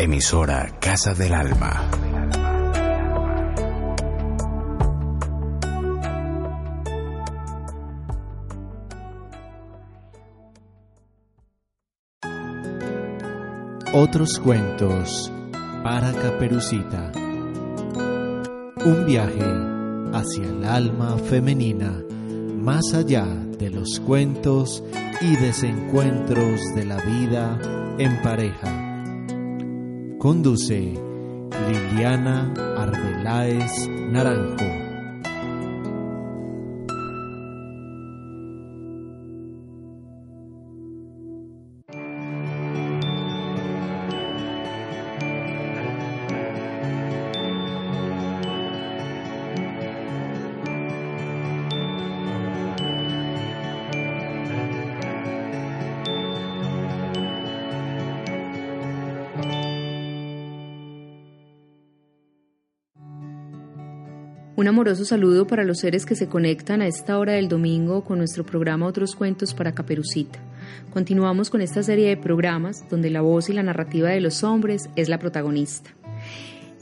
Emisora 0.00 0.78
Casa 0.78 1.12
del 1.12 1.34
Alma. 1.34 1.90
Otros 13.92 14.38
cuentos 14.38 15.32
para 15.82 16.12
Caperucita. 16.12 17.10
Un 18.84 19.04
viaje 19.04 19.34
hacia 20.12 20.44
el 20.44 20.64
alma 20.64 21.18
femenina, 21.18 22.04
más 22.56 22.94
allá 22.94 23.26
de 23.26 23.70
los 23.70 23.98
cuentos 23.98 24.84
y 25.20 25.34
desencuentros 25.34 26.60
de 26.76 26.84
la 26.84 27.00
vida 27.00 27.58
en 27.98 28.22
pareja. 28.22 28.87
Conduce 30.18 30.94
Liliana 31.68 32.52
Arbeláez 32.76 33.70
Naranjo. 34.10 34.87
Amoroso 64.88 65.04
saludo 65.04 65.46
para 65.46 65.64
los 65.64 65.80
seres 65.80 66.06
que 66.06 66.16
se 66.16 66.28
conectan 66.28 66.80
a 66.80 66.86
esta 66.86 67.18
hora 67.18 67.34
del 67.34 67.46
domingo 67.46 68.04
con 68.04 68.16
nuestro 68.16 68.46
programa 68.46 68.86
Otros 68.86 69.14
Cuentos 69.14 69.52
para 69.52 69.74
Caperucita. 69.74 70.38
Continuamos 70.94 71.50
con 71.50 71.60
esta 71.60 71.82
serie 71.82 72.08
de 72.08 72.16
programas 72.16 72.88
donde 72.88 73.10
la 73.10 73.20
voz 73.20 73.50
y 73.50 73.52
la 73.52 73.62
narrativa 73.62 74.08
de 74.08 74.22
los 74.22 74.44
hombres 74.44 74.88
es 74.96 75.10
la 75.10 75.18
protagonista. 75.18 75.90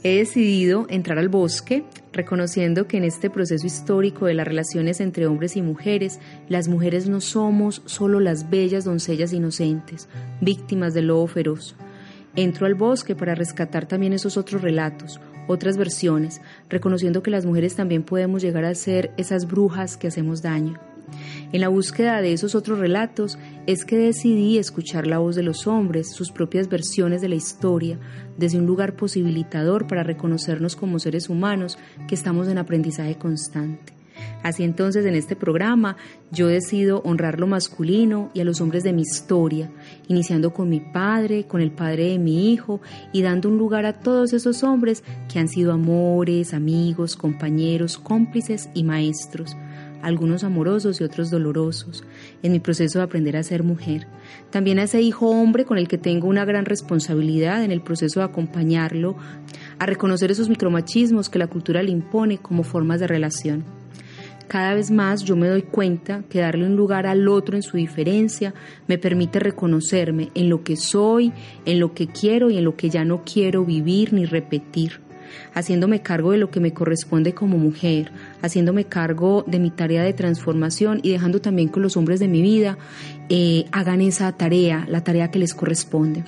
He 0.03 0.19
decidido 0.19 0.85
entrar 0.89 1.17
al 1.17 1.27
bosque 1.27 1.83
reconociendo 2.13 2.87
que 2.87 2.95
en 2.95 3.03
este 3.03 3.29
proceso 3.29 3.67
histórico 3.67 4.25
de 4.25 4.35
las 4.35 4.47
relaciones 4.47 5.01
entre 5.01 5.27
hombres 5.27 5.57
y 5.57 5.61
mujeres, 5.61 6.21
las 6.47 6.69
mujeres 6.69 7.09
no 7.09 7.19
somos 7.19 7.81
solo 7.87 8.21
las 8.21 8.49
bellas 8.49 8.85
doncellas 8.85 9.33
inocentes, 9.33 10.07
víctimas 10.39 10.93
del 10.93 11.07
lobo 11.07 11.27
feroz. 11.27 11.75
Entro 12.37 12.67
al 12.67 12.75
bosque 12.75 13.15
para 13.15 13.35
rescatar 13.35 13.85
también 13.85 14.13
esos 14.13 14.37
otros 14.37 14.61
relatos, 14.61 15.19
otras 15.47 15.77
versiones, 15.77 16.41
reconociendo 16.69 17.23
que 17.23 17.31
las 17.31 17.45
mujeres 17.45 17.75
también 17.75 18.03
podemos 18.03 18.41
llegar 18.41 18.65
a 18.65 18.75
ser 18.75 19.11
esas 19.17 19.47
brujas 19.47 19.97
que 19.97 20.07
hacemos 20.07 20.41
daño. 20.41 20.79
En 21.53 21.61
la 21.61 21.69
búsqueda 21.69 22.21
de 22.21 22.33
esos 22.33 22.55
otros 22.55 22.79
relatos 22.79 23.37
es 23.65 23.85
que 23.85 23.97
decidí 23.97 24.57
escuchar 24.57 25.07
la 25.07 25.19
voz 25.19 25.35
de 25.35 25.43
los 25.43 25.65
hombres, 25.65 26.11
sus 26.11 26.31
propias 26.31 26.67
versiones 26.67 27.21
de 27.21 27.29
la 27.29 27.35
historia, 27.35 27.97
desde 28.37 28.59
un 28.59 28.65
lugar 28.65 28.95
posibilitador 28.95 29.87
para 29.87 30.03
reconocernos 30.03 30.75
como 30.75 30.99
seres 30.99 31.29
humanos 31.29 31.77
que 32.07 32.15
estamos 32.15 32.47
en 32.49 32.57
aprendizaje 32.57 33.15
constante. 33.15 33.96
Así 34.43 34.63
entonces 34.63 35.05
en 35.05 35.15
este 35.15 35.35
programa 35.35 35.97
yo 36.31 36.47
decido 36.47 37.01
honrar 37.03 37.39
lo 37.39 37.47
masculino 37.47 38.29
y 38.33 38.41
a 38.41 38.45
los 38.45 38.61
hombres 38.61 38.83
de 38.83 38.93
mi 38.93 39.01
historia, 39.01 39.71
iniciando 40.07 40.53
con 40.53 40.69
mi 40.69 40.79
padre, 40.79 41.45
con 41.45 41.61
el 41.61 41.71
padre 41.71 42.09
de 42.09 42.19
mi 42.19 42.51
hijo 42.51 42.81
y 43.11 43.21
dando 43.21 43.49
un 43.49 43.57
lugar 43.57 43.85
a 43.85 43.99
todos 43.99 44.33
esos 44.33 44.63
hombres 44.63 45.03
que 45.31 45.39
han 45.39 45.47
sido 45.47 45.73
amores, 45.73 46.53
amigos, 46.53 47.15
compañeros, 47.15 47.97
cómplices 47.97 48.69
y 48.73 48.83
maestros 48.83 49.55
algunos 50.01 50.43
amorosos 50.43 51.01
y 51.01 51.03
otros 51.03 51.29
dolorosos, 51.29 52.03
en 52.43 52.51
mi 52.51 52.59
proceso 52.59 52.99
de 52.99 53.05
aprender 53.05 53.35
a 53.37 53.43
ser 53.43 53.63
mujer. 53.63 54.07
También 54.49 54.79
a 54.79 54.83
ese 54.83 55.01
hijo 55.01 55.29
hombre 55.29 55.65
con 55.65 55.77
el 55.77 55.87
que 55.87 55.97
tengo 55.97 56.27
una 56.27 56.45
gran 56.45 56.65
responsabilidad 56.65 57.63
en 57.63 57.71
el 57.71 57.81
proceso 57.81 58.19
de 58.19 58.25
acompañarlo, 58.25 59.15
a 59.79 59.85
reconocer 59.85 60.31
esos 60.31 60.49
micromachismos 60.49 61.29
que 61.29 61.39
la 61.39 61.47
cultura 61.47 61.83
le 61.83 61.91
impone 61.91 62.37
como 62.37 62.63
formas 62.63 62.99
de 62.99 63.07
relación. 63.07 63.63
Cada 64.47 64.73
vez 64.73 64.91
más 64.91 65.23
yo 65.23 65.35
me 65.35 65.47
doy 65.47 65.63
cuenta 65.63 66.23
que 66.29 66.39
darle 66.39 66.65
un 66.65 66.75
lugar 66.75 67.05
al 67.05 67.27
otro 67.27 67.57
en 67.57 67.63
su 67.63 67.77
diferencia 67.77 68.53
me 68.87 68.97
permite 68.97 69.39
reconocerme 69.39 70.29
en 70.35 70.49
lo 70.49 70.63
que 70.63 70.77
soy, 70.77 71.33
en 71.65 71.79
lo 71.79 71.93
que 71.93 72.07
quiero 72.07 72.49
y 72.49 72.57
en 72.57 72.63
lo 72.63 72.77
que 72.77 72.89
ya 72.89 73.03
no 73.03 73.23
quiero 73.25 73.65
vivir 73.65 74.13
ni 74.13 74.25
repetir 74.25 75.01
haciéndome 75.53 76.01
cargo 76.01 76.31
de 76.31 76.37
lo 76.37 76.49
que 76.49 76.59
me 76.59 76.73
corresponde 76.73 77.33
como 77.33 77.57
mujer, 77.57 78.11
haciéndome 78.41 78.85
cargo 78.85 79.43
de 79.47 79.59
mi 79.59 79.71
tarea 79.71 80.03
de 80.03 80.13
transformación 80.13 80.99
y 81.03 81.11
dejando 81.11 81.41
también 81.41 81.69
que 81.69 81.79
los 81.79 81.97
hombres 81.97 82.19
de 82.19 82.27
mi 82.27 82.41
vida 82.41 82.77
eh, 83.29 83.65
hagan 83.71 84.01
esa 84.01 84.31
tarea, 84.31 84.85
la 84.87 85.03
tarea 85.03 85.31
que 85.31 85.39
les 85.39 85.53
corresponde. 85.53 86.23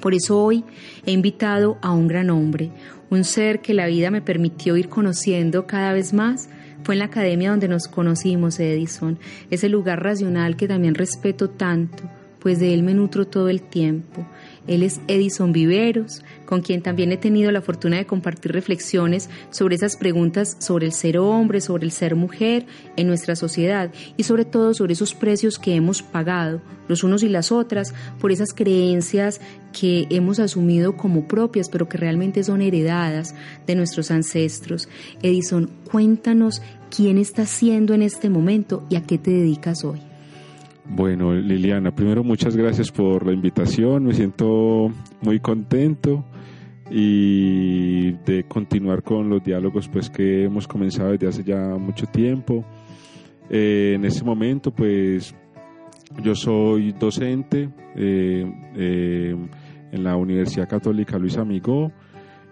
Por 0.00 0.14
eso 0.14 0.42
hoy 0.42 0.64
he 1.06 1.12
invitado 1.12 1.78
a 1.82 1.92
un 1.92 2.06
gran 2.08 2.30
hombre, 2.30 2.70
un 3.10 3.24
ser 3.24 3.60
que 3.60 3.74
la 3.74 3.86
vida 3.86 4.10
me 4.10 4.22
permitió 4.22 4.76
ir 4.76 4.88
conociendo 4.88 5.66
cada 5.66 5.92
vez 5.92 6.12
más 6.12 6.48
fue 6.82 6.94
en 6.94 7.00
la 7.00 7.06
academia 7.06 7.50
donde 7.50 7.68
nos 7.68 7.88
conocimos, 7.88 8.58
Edison, 8.60 9.18
ese 9.50 9.68
lugar 9.68 10.02
racional 10.02 10.56
que 10.56 10.68
también 10.68 10.94
respeto 10.94 11.50
tanto, 11.50 12.04
pues 12.38 12.58
de 12.58 12.72
él 12.74 12.82
me 12.82 12.94
nutro 12.94 13.26
todo 13.26 13.48
el 13.48 13.62
tiempo. 13.62 14.26
Él 14.66 14.82
es 14.82 15.00
Edison 15.08 15.52
Viveros, 15.52 16.22
con 16.48 16.62
quien 16.62 16.80
también 16.80 17.12
he 17.12 17.18
tenido 17.18 17.52
la 17.52 17.60
fortuna 17.60 17.98
de 17.98 18.06
compartir 18.06 18.52
reflexiones 18.52 19.28
sobre 19.50 19.74
esas 19.74 19.98
preguntas 19.98 20.56
sobre 20.60 20.86
el 20.86 20.92
ser 20.92 21.18
hombre, 21.18 21.60
sobre 21.60 21.84
el 21.84 21.90
ser 21.90 22.16
mujer 22.16 22.64
en 22.96 23.06
nuestra 23.06 23.36
sociedad 23.36 23.92
y 24.16 24.22
sobre 24.22 24.46
todo 24.46 24.72
sobre 24.72 24.94
esos 24.94 25.12
precios 25.12 25.58
que 25.58 25.74
hemos 25.74 26.00
pagado 26.00 26.62
los 26.88 27.04
unos 27.04 27.22
y 27.22 27.28
las 27.28 27.52
otras 27.52 27.92
por 28.18 28.32
esas 28.32 28.54
creencias 28.54 29.42
que 29.78 30.06
hemos 30.08 30.38
asumido 30.38 30.96
como 30.96 31.28
propias 31.28 31.68
pero 31.68 31.86
que 31.86 31.98
realmente 31.98 32.42
son 32.42 32.62
heredadas 32.62 33.34
de 33.66 33.74
nuestros 33.74 34.10
ancestros. 34.10 34.88
Edison, 35.20 35.68
cuéntanos 35.90 36.62
quién 36.88 37.18
estás 37.18 37.50
siendo 37.50 37.92
en 37.92 38.00
este 38.00 38.30
momento 38.30 38.86
y 38.88 38.96
a 38.96 39.02
qué 39.02 39.18
te 39.18 39.32
dedicas 39.32 39.84
hoy. 39.84 40.00
Bueno, 40.86 41.34
Liliana, 41.34 41.94
primero 41.94 42.24
muchas 42.24 42.56
gracias 42.56 42.90
por 42.90 43.26
la 43.26 43.34
invitación, 43.34 44.04
me 44.06 44.14
siento 44.14 44.90
muy 45.20 45.40
contento 45.40 46.24
y 46.90 48.12
de 48.24 48.44
continuar 48.48 49.02
con 49.02 49.28
los 49.28 49.42
diálogos 49.42 49.88
pues 49.88 50.08
que 50.08 50.44
hemos 50.44 50.66
comenzado 50.66 51.12
desde 51.12 51.28
hace 51.28 51.44
ya 51.44 51.76
mucho 51.76 52.06
tiempo. 52.06 52.64
Eh, 53.50 53.92
en 53.94 54.04
este 54.04 54.24
momento 54.24 54.70
pues 54.70 55.34
yo 56.22 56.34
soy 56.34 56.92
docente 56.92 57.68
eh, 57.96 58.44
eh, 58.76 59.36
en 59.92 60.04
la 60.04 60.16
Universidad 60.16 60.68
Católica 60.68 61.18
Luis 61.18 61.36
Amigó 61.36 61.92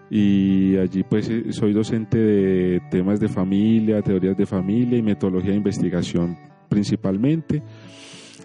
y 0.09 0.77
allí 0.77 1.03
pues 1.03 1.29
soy 1.49 1.73
docente 1.73 2.17
de 2.17 2.81
temas 2.89 3.19
de 3.19 3.27
familia, 3.27 4.01
teorías 4.01 4.37
de 4.37 4.45
familia 4.45 4.97
y 4.97 5.01
metodología 5.01 5.51
de 5.51 5.57
investigación 5.57 6.37
principalmente. 6.69 7.61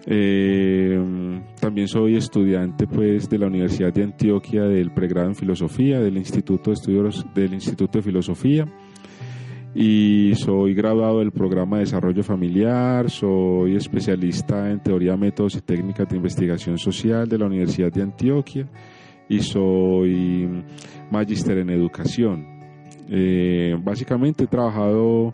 Eh, 0.05 1.41
también 1.61 1.87
soy 1.87 2.17
estudiante 2.17 2.87
pues 2.87 3.29
de 3.29 3.37
la 3.37 3.47
Universidad 3.47 3.93
de 3.93 4.03
Antioquia 4.03 4.63
del 4.63 4.91
pregrado 4.91 5.29
en 5.29 5.35
filosofía 5.35 5.99
del 6.01 6.17
Instituto 6.17 6.71
de 6.71 6.73
Estudios 6.73 7.25
del 7.33 7.53
Instituto 7.53 7.99
de 7.99 8.03
Filosofía 8.03 8.65
y 9.75 10.33
soy 10.35 10.73
graduado 10.73 11.19
del 11.19 11.31
programa 11.31 11.77
de 11.77 11.85
desarrollo 11.85 12.21
familiar, 12.21 13.09
soy 13.09 13.75
especialista 13.75 14.69
en 14.69 14.81
teoría, 14.81 15.17
métodos 15.17 15.55
y 15.55 15.61
técnicas 15.61 16.07
de 16.09 16.17
investigación 16.17 16.77
social 16.77 17.27
de 17.27 17.37
la 17.39 17.45
Universidad 17.45 17.91
de 17.91 18.03
Antioquia 18.03 18.67
y 19.29 19.39
soy 19.39 20.63
magíster 21.09 21.57
en 21.59 21.69
educación. 21.71 22.45
Eh, 23.09 23.75
básicamente 23.81 24.43
he 24.43 24.47
trabajado 24.47 25.33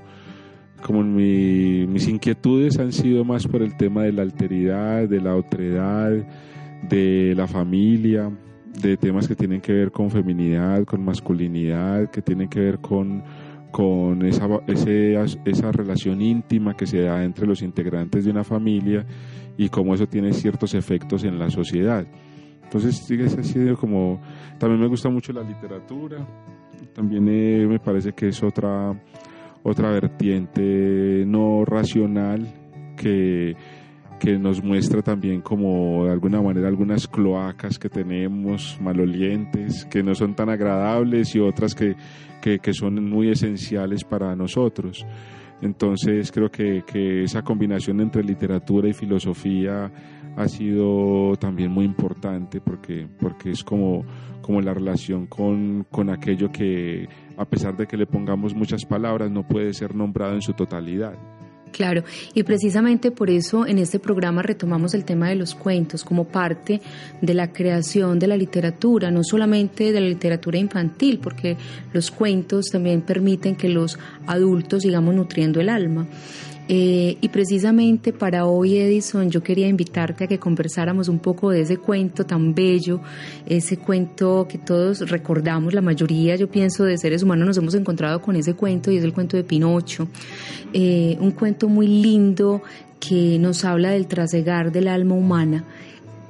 como 0.82 1.04
mis 1.04 2.08
inquietudes 2.08 2.80
han 2.80 2.92
sido 2.92 3.24
más 3.24 3.48
por 3.48 3.62
el 3.62 3.76
tema 3.78 4.04
de 4.04 4.14
la 4.14 4.22
alteridad, 4.22 5.08
de 5.08 5.22
la 5.22 5.36
otredad, 5.36 6.12
de 6.88 7.34
la 7.36 7.48
familia, 7.48 8.32
de 8.82 8.98
temas 8.98 9.28
que 9.28 9.36
tienen 9.36 9.62
que 9.62 9.74
ver 9.74 9.92
con 9.92 10.10
feminidad, 10.10 10.84
con 10.86 11.04
masculinidad, 11.04 12.10
que 12.10 12.22
tienen 12.22 12.48
que 12.48 12.60
ver 12.60 12.80
con, 12.80 13.24
con 13.72 14.26
esa, 14.26 14.48
esa 14.68 15.72
relación 15.72 16.22
íntima 16.22 16.76
que 16.76 16.88
se 16.88 17.02
da 17.02 17.24
entre 17.24 17.46
los 17.46 17.62
integrantes 17.62 18.26
de 18.26 18.32
una 18.32 18.44
familia 18.44 19.06
y 19.58 19.70
cómo 19.70 19.94
eso 19.94 20.08
tiene 20.08 20.34
ciertos 20.34 20.74
efectos 20.74 21.24
en 21.24 21.38
la 21.38 21.50
sociedad. 21.50 22.06
Entonces, 22.64 22.98
sigue 22.98 23.28
sido 23.44 23.76
como, 23.76 24.22
también 24.60 24.80
me 24.80 24.88
gusta 24.88 25.10
mucho 25.10 25.34
la 25.34 25.42
literatura, 25.42 26.26
también 26.94 27.28
eh, 27.28 27.66
me 27.68 27.80
parece 27.80 28.14
que 28.14 28.28
es 28.28 28.44
otra, 28.44 28.94
otra 29.64 29.92
vertiente 29.92 31.24
no 31.26 31.66
racional 31.66 32.48
que 32.96 33.56
que 34.20 34.38
nos 34.38 34.62
muestra 34.62 35.02
también 35.02 35.42
como 35.42 36.06
de 36.06 36.12
alguna 36.12 36.42
manera 36.42 36.68
algunas 36.68 37.08
cloacas 37.08 37.80
que 37.80 37.90
tenemos 37.90 38.78
malolientes, 38.82 39.86
que 39.86 40.04
no 40.04 40.14
son 40.14 40.36
tan 40.36 40.50
agradables 40.50 41.34
y 41.36 41.40
otras 41.40 41.74
que, 41.74 41.96
que, 42.42 42.74
son 42.74 43.10
muy 43.10 43.30
esenciales 43.30 44.04
para 44.04 44.36
nosotros. 44.36 45.06
Entonces 45.62 46.32
creo 46.32 46.52
que, 46.52 46.84
que, 46.86 47.24
esa 47.24 47.42
combinación 47.42 48.02
entre 48.02 48.24
literatura 48.24 48.90
y 48.90 48.94
filosofía 48.94 49.92
ha 50.36 50.48
sido 50.48 51.36
también 51.38 51.72
muy 51.72 51.86
importante 51.86 52.62
porque, 52.62 53.08
porque 53.20 53.52
es 53.52 53.64
como, 53.64 54.06
como 54.42 54.62
la 54.62 54.74
relación 54.74 55.28
con, 55.28 55.86
con 55.90 56.10
aquello 56.10 56.52
que 56.52 57.08
a 57.40 57.46
pesar 57.46 57.76
de 57.78 57.88
que 57.88 57.96
le 57.96 58.06
pongamos 58.06 58.54
muchas 58.54 58.84
palabras 58.84 59.32
no 59.32 59.48
puede 59.48 59.74
ser 59.74 59.96
nombrado 59.96 60.34
en 60.34 60.42
su 60.42 60.54
totalidad. 60.54 61.14
Claro, 61.72 62.04
y 62.34 62.44
precisamente 62.44 63.12
por 63.12 63.30
eso 63.30 63.66
en 63.66 63.78
este 63.78 64.00
programa 64.00 64.42
retomamos 64.42 64.94
el 64.94 65.06
tema 65.06 65.30
de 65.30 65.36
los 65.36 65.56
cuentos 65.56 66.04
como 66.04 66.26
parte 66.26 66.82
de 67.22 67.34
la 67.34 67.54
creación 67.54 68.20
de 68.20 68.28
la 68.28 68.36
literatura, 68.36 69.12
no 69.12 69.24
solamente 69.24 69.92
de 69.94 70.02
la 70.02 70.08
literatura 70.08 70.58
infantil, 70.58 71.20
porque 71.20 71.58
los 71.94 72.12
cuentos 72.12 72.66
también 72.72 73.02
permiten 73.02 73.56
que 73.56 73.70
los 73.70 73.98
adultos 74.26 74.82
sigamos 74.82 75.16
nutriendo 75.16 75.62
el 75.62 75.70
alma. 75.70 76.08
Eh, 76.72 77.18
y 77.20 77.30
precisamente 77.30 78.14
para 78.14 78.46
hoy, 78.46 78.78
Edison, 78.78 79.32
yo 79.32 79.42
quería 79.42 79.68
invitarte 79.68 80.26
a 80.26 80.28
que 80.28 80.38
conversáramos 80.38 81.08
un 81.10 81.18
poco 81.18 81.50
de 81.50 81.62
ese 81.62 81.78
cuento 81.78 82.28
tan 82.28 82.54
bello, 82.54 83.02
ese 83.48 83.78
cuento 83.78 84.46
que 84.48 84.60
todos 84.60 85.10
recordamos, 85.10 85.74
la 85.74 85.82
mayoría, 85.82 86.36
yo 86.36 86.48
pienso, 86.48 86.84
de 86.84 87.00
seres 87.00 87.24
humanos 87.24 87.48
nos 87.48 87.58
hemos 87.58 87.74
encontrado 87.74 88.22
con 88.22 88.36
ese 88.36 88.54
cuento 88.54 88.92
y 88.92 88.98
es 88.98 89.04
el 89.04 89.14
cuento 89.14 89.36
de 89.36 89.44
Pinocho. 89.44 90.08
Eh, 90.72 91.18
un 91.20 91.32
cuento 91.32 91.68
muy 91.68 91.88
lindo 91.88 92.62
que 93.00 93.40
nos 93.40 93.66
habla 93.66 93.90
del 93.90 94.06
trasegar 94.06 94.72
del 94.72 94.90
alma 94.90 95.16
humana. 95.16 95.64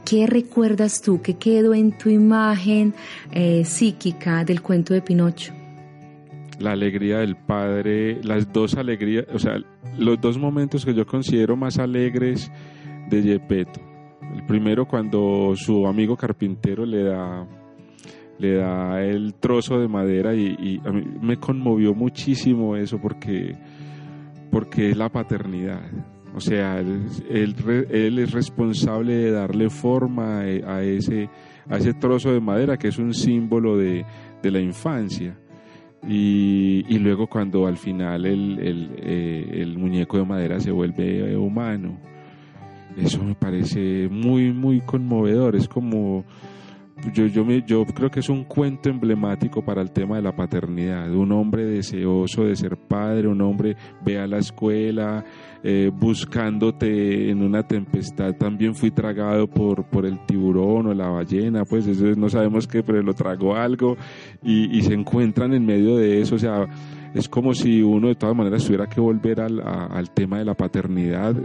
¿Qué 0.06 0.26
recuerdas 0.26 1.02
tú? 1.02 1.22
¿Qué 1.22 1.34
quedó 1.34 1.74
en 1.74 1.98
tu 1.98 2.10
imagen 2.10 2.94
eh, 3.34 3.66
psíquica 3.66 4.46
del 4.46 4.62
cuento 4.62 4.94
de 4.94 5.02
Pinocho? 5.02 5.52
la 6.60 6.74
alegría 6.74 7.20
del 7.20 7.36
padre, 7.36 8.20
las 8.24 8.52
dos 8.52 8.76
alegrías, 8.76 9.26
o 9.34 9.40
sea, 9.40 9.60
los 9.98 10.20
dos 10.20 10.38
momentos 10.38 10.86
que 10.86 10.94
yo 10.94 11.06
considero 11.06 11.56
más 11.56 11.80
alegres 11.80 12.52
de 13.10 13.22
Yepeto. 13.22 13.82
El 14.36 14.46
primero 14.46 14.86
cuando 14.88 15.54
su 15.56 15.88
amigo 15.88 16.16
carpintero 16.16 16.86
le 16.86 17.04
da 17.04 17.48
le 18.40 18.56
da 18.56 19.04
el 19.04 19.36
trozo 19.36 19.80
de 19.80 19.88
madera 19.88 20.34
y, 20.34 20.82
a 20.86 20.92
mí 20.92 21.04
me 21.22 21.38
conmovió 21.38 21.94
muchísimo 21.94 22.76
eso 22.76 22.98
porque, 23.00 23.56
porque 24.50 24.90
es 24.90 24.98
la 24.98 25.10
paternidad. 25.10 25.84
O 26.34 26.40
sea, 26.40 26.80
él, 26.80 27.06
él, 27.90 28.20
es 28.20 28.32
responsable 28.32 29.16
de 29.16 29.32
darle 29.32 29.70
forma 29.70 30.40
a 30.40 30.84
ese, 30.84 31.30
a 31.68 31.78
ese 31.78 31.94
trozo 31.94 32.32
de 32.32 32.40
madera 32.40 32.78
que 32.78 32.88
es 32.88 32.98
un 32.98 33.14
símbolo 33.14 33.78
de, 33.78 34.06
de 34.42 34.52
la 34.52 34.62
infancia. 34.62 35.38
Y, 36.08 36.98
luego 37.00 37.28
cuando 37.28 37.68
al 37.68 37.78
final 37.78 38.26
el, 38.26 38.58
eh, 38.98 39.62
el, 39.62 39.78
muñeco 39.78 40.18
de 40.18 40.26
madera 40.26 40.60
se 40.60 40.72
vuelve 40.72 41.36
humano, 41.36 42.00
eso 42.98 43.24
me 43.24 43.36
parece 43.36 44.08
muy, 44.10 44.52
muy 44.54 44.82
conmovedor. 44.82 45.56
Es 45.56 45.68
como 45.68 46.26
yo, 47.14 47.26
yo, 47.28 47.46
me, 47.46 47.62
yo 47.64 47.86
creo 47.86 48.10
que 48.10 48.20
es 48.20 48.30
un 48.30 48.44
cuento 48.44 48.90
emblemático 48.90 49.64
para 49.64 49.82
el 49.82 49.92
tema 49.92 50.18
de 50.18 50.22
la 50.22 50.36
paternidad. 50.36 51.12
Un 51.14 51.32
hombre 51.32 51.66
deseoso 51.66 52.44
de 52.44 52.56
ser 52.56 52.78
padre, 52.78 53.28
un 53.28 53.42
hombre 53.42 53.76
ve 54.04 54.20
a 54.20 54.28
la 54.28 54.38
escuela 54.38 55.24
eh, 55.64 55.92
buscándote 55.94 57.30
en 57.30 57.44
una 57.44 57.68
tempestad. 57.68 58.34
También 58.36 58.76
fui 58.76 58.92
tragado 58.92 59.48
por, 59.48 59.86
por 59.86 60.06
el 60.06 60.26
tiburón 60.26 60.88
o 60.88 60.94
la 60.94 61.10
ballena, 61.10 61.66
pues 61.66 61.88
eso 61.88 62.06
no 62.18 62.30
sabemos 62.30 62.68
qué, 62.68 62.84
pero 62.84 63.02
lo 63.02 63.14
tragó 63.14 63.56
algo 63.56 63.98
y, 64.44 64.82
se 64.82 64.94
encuentran 64.94 65.54
en 65.54 65.66
medio 65.66 65.98
de 65.98 66.22
eso. 66.22 66.36
O 66.36 66.40
sea, 66.40 66.66
es 67.14 67.28
como 67.28 67.54
si 67.54 67.82
uno 67.82 68.08
de 68.08 68.16
todas 68.16 68.36
maneras 68.36 68.64
tuviera 68.64 68.88
que 68.88 69.02
volver 69.02 69.42
al, 69.42 69.60
al 69.62 70.12
tema 70.12 70.40
de 70.40 70.46
la 70.46 70.56
paternidad, 70.56 71.36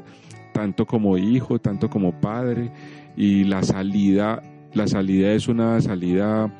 tanto 0.52 0.87
como 0.87 1.19
hijo, 1.19 1.58
tanto 1.58 1.88
como 1.88 2.20
padre, 2.20 2.70
y 3.17 3.44
la 3.44 3.62
salida 3.62 4.40
la 4.75 4.88
salida 4.88 5.32
es 5.32 5.46
una 5.46 5.81
salida, 5.81 6.52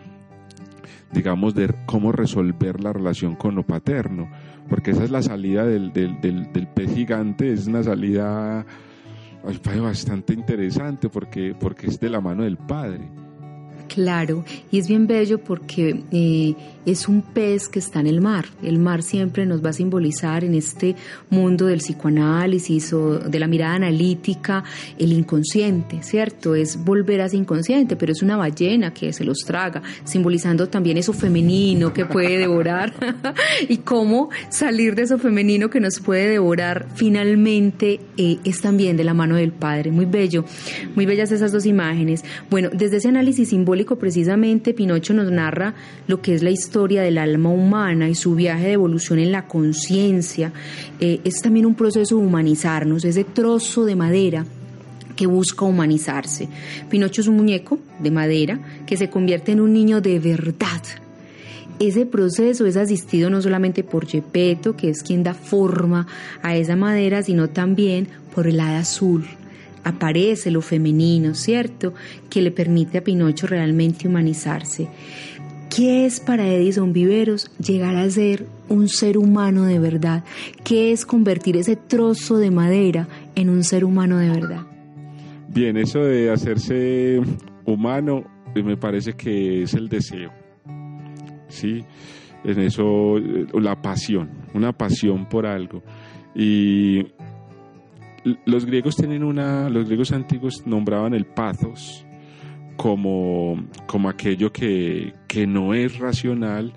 digamos, 1.15 1.55
de 1.55 1.73
cómo 1.87 2.13
resolver 2.13 2.83
la 2.83 2.93
relación 2.93 3.37
con 3.37 3.55
lo 3.55 3.63
paterno, 3.63 4.29
porque 4.69 4.91
esa 4.91 5.05
es 5.05 5.11
la 5.11 5.23
salida 5.23 5.65
del, 5.65 5.93
del, 5.93 6.21
del, 6.21 6.69
pez 6.69 6.95
gigante, 6.95 7.53
es 7.53 7.67
una 7.67 7.83
salida 7.83 8.67
bastante 9.81 10.35
interesante 10.35 11.09
porque, 11.09 11.55
porque 11.59 11.87
es 11.87 12.01
de 12.01 12.11
la 12.11 12.21
mano 12.21 12.43
del 12.43 12.57
padre. 12.57 13.09
Claro, 13.89 14.45
y 14.71 14.79
es 14.79 14.89
bien 14.89 15.07
bello 15.07 15.39
porque 15.39 16.03
eh, 16.11 16.55
es 16.87 17.09
un 17.09 17.23
pez 17.23 17.69
que 17.69 17.79
está 17.79 18.01
en 18.01 18.07
el 18.07 18.21
mar. 18.21 18.47
El 18.63 18.79
mar 18.79 19.03
siempre 19.03 19.47
nos 19.47 19.65
va 19.65 19.71
a 19.71 19.73
simbolizar 19.73 20.45
en 20.45 20.55
este 20.55 20.97
mundo 21.31 21.67
del 21.67 21.79
psicoanálisis 21.79 22.93
o 22.93 23.19
de 23.19 23.39
la 23.39 23.47
mirada 23.47 23.75
analítica 23.75 24.65
el 24.99 25.13
inconsciente, 25.13 26.03
¿cierto? 26.03 26.55
Es 26.55 26.83
volver 26.83 27.21
a 27.21 27.27
ese 27.27 27.37
inconsciente, 27.37 27.97
pero 27.97 28.13
es 28.13 28.23
una 28.23 28.37
ballena 28.37 28.93
que 28.93 29.13
se 29.13 29.25
los 29.25 29.39
traga, 29.39 29.83
simbolizando 30.05 30.69
también 30.69 30.97
eso 30.97 31.13
femenino 31.13 31.93
que 31.93 32.05
puede 32.07 32.39
devorar 32.39 32.93
y 33.69 33.79
cómo 33.79 34.31
salir 34.49 34.95
de 34.95 35.03
eso 35.03 35.19
femenino 35.19 35.71
que 35.71 35.81
nos 35.81 36.01
puede 36.01 36.29
devorar 36.29 36.89
finalmente 36.95 38.01
eh, 38.17 38.39
es 38.45 38.61
también 38.61 38.97
de 38.97 39.05
la 39.05 39.15
mano 39.15 39.37
del 39.37 39.53
Padre. 39.53 39.91
Muy 39.91 40.07
bello, 40.07 40.45
muy 40.95 41.07
bellas 41.07 41.33
esas 41.33 41.53
dos 41.53 41.67
imágenes. 41.67 42.25
Bueno, 42.51 42.71
desde 42.73 42.97
ese 42.97 43.09
análisis 43.09 43.51
simbólico 43.51 43.74
precisamente 43.99 44.75
Pinocho 44.75 45.15
nos 45.15 45.31
narra 45.31 45.75
lo 46.07 46.21
que 46.23 46.35
es 46.35 46.43
la 46.43 46.51
historia 46.51 47.03
del 47.03 47.19
alma 47.19 47.51
humana 47.51 48.09
y 48.09 48.15
su 48.15 48.35
viaje 48.35 48.67
de 48.67 48.73
evolución 48.73 49.19
en 49.19 49.33
la 49.33 49.47
conciencia 49.47 50.53
eh, 51.01 51.21
es 51.25 51.41
también 51.43 51.67
un 51.67 51.75
proceso 51.75 52.17
de 52.17 52.25
humanizarnos, 52.25 53.05
ese 53.05 53.25
trozo 53.25 53.85
de 53.85 53.97
madera 53.97 54.47
que 55.17 55.27
busca 55.27 55.65
humanizarse. 55.65 56.49
Pinocho 56.91 57.21
es 57.21 57.29
un 57.29 57.37
muñeco 57.37 57.79
de 58.01 58.11
madera 58.11 58.61
que 58.87 58.97
se 58.97 59.11
convierte 59.11 59.53
en 59.53 59.61
un 59.61 59.73
niño 59.73 60.01
de 60.01 60.19
verdad. 60.19 60.83
Ese 61.81 62.07
proceso 62.07 62.67
es 62.67 62.77
asistido 62.77 63.31
no 63.31 63.43
solamente 63.43 63.83
por 63.83 64.07
Gepetto, 64.07 64.77
que 64.77 64.91
es 64.91 65.03
quien 65.03 65.25
da 65.25 65.35
forma 65.35 66.07
a 66.43 66.57
esa 66.57 66.77
madera, 66.77 67.23
sino 67.23 67.51
también 67.51 68.09
por 68.35 68.47
el 68.47 68.61
hada 68.61 68.79
azul. 68.79 69.25
Aparece 69.85 70.51
lo 70.51 70.61
femenino, 70.61 71.35
¿cierto? 71.35 71.95
Que 72.31 72.43
le 72.43 72.51
permite 72.51 72.99
a 72.99 73.05
Pinocho 73.05 73.47
realmente 73.47 74.09
humanizarse. 74.09 74.89
¿Qué 75.75 76.07
es 76.07 76.21
para 76.21 76.47
Edison 76.47 76.93
Viveros 76.93 77.51
llegar 77.59 77.97
a 77.97 78.09
ser 78.09 78.47
un 78.69 78.89
ser 78.89 79.19
humano 79.19 79.65
de 79.65 79.79
verdad? 79.81 80.23
¿Qué 80.63 80.93
es 80.93 81.05
convertir 81.05 81.57
ese 81.57 81.75
trozo 81.75 82.39
de 82.39 82.51
madera 82.51 83.09
en 83.35 83.51
un 83.51 83.65
ser 83.65 83.85
humano 83.85 84.19
de 84.19 84.29
verdad? 84.29 84.67
Bien, 85.49 85.77
eso 85.77 86.01
de 86.01 86.31
hacerse 86.31 87.21
humano 87.65 88.25
eh, 88.55 88.63
me 88.63 88.77
parece 88.77 89.15
que 89.15 89.63
es 89.63 89.75
el 89.75 89.89
deseo. 89.89 90.31
¿Sí? 91.49 91.85
En 92.45 92.61
eso, 92.61 93.19
eh, 93.19 93.47
la 93.55 93.81
pasión, 93.81 94.31
una 94.55 94.73
pasión 94.73 95.29
por 95.29 95.45
algo. 95.45 95.83
Y 96.37 97.07
los 98.45 98.65
griegos 98.65 98.97
tienen 98.97 99.23
una, 99.23 99.69
los 99.69 99.87
griegos 99.87 100.13
antiguos 100.13 100.67
nombraban 100.67 101.15
el 101.15 101.27
pathos, 101.27 102.07
como, 102.77 103.67
como 103.87 104.09
aquello 104.09 104.53
que, 104.53 105.15
que 105.29 105.47
no 105.47 105.75
es 105.75 105.99
racional 105.99 106.73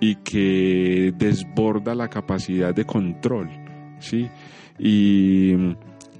y 0.00 0.16
que 0.16 1.12
desborda 1.16 1.94
la 1.94 2.08
capacidad 2.08 2.74
de 2.74 2.84
control, 2.84 3.48
¿sí? 3.98 4.28
Y, 4.78 5.52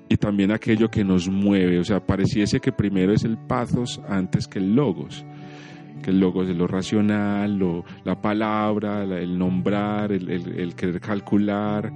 y, 0.09 0.17
también 0.19 0.53
aquello 0.53 0.91
que 0.91 1.03
nos 1.03 1.29
mueve, 1.29 1.79
o 1.79 1.85
sea, 1.85 2.05
pareciese 2.05 2.61
que 2.61 2.73
primero 2.73 3.13
es 3.13 3.25
el 3.25 3.39
pathos 3.39 4.01
antes 4.07 4.47
que 4.47 4.59
el 4.59 4.75
logos, 4.75 5.25
que 6.03 6.11
el 6.11 6.21
logos 6.21 6.49
es 6.49 6.57
lo 6.57 6.67
racional, 6.67 7.57
lo, 7.57 7.85
la 8.05 8.21
palabra, 8.21 9.03
el 9.03 9.39
nombrar, 9.39 10.13
el, 10.13 10.29
el, 10.31 10.61
el 10.61 10.75
querer 10.75 11.01
calcular, 11.01 11.91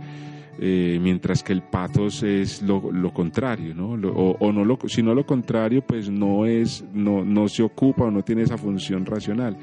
eh, 0.60 0.98
mientras 1.00 1.42
que 1.42 1.52
el 1.52 1.62
pathos 1.62 2.22
es 2.22 2.62
lo, 2.62 2.92
lo 2.92 3.12
contrario, 3.12 3.74
¿no? 3.74 3.90
o, 3.90 4.52
no 4.52 4.64
lo, 4.64 4.78
si 4.86 5.02
no 5.02 5.14
lo 5.14 5.26
contrario, 5.26 5.82
pues 5.82 6.08
no 6.08 6.46
es, 6.46 6.84
no, 6.92 7.24
no 7.24 7.48
se 7.48 7.62
ocupa 7.62 8.04
o 8.04 8.10
no 8.10 8.22
tiene 8.22 8.42
esa 8.42 8.56
función 8.56 9.04
racional. 9.04 9.56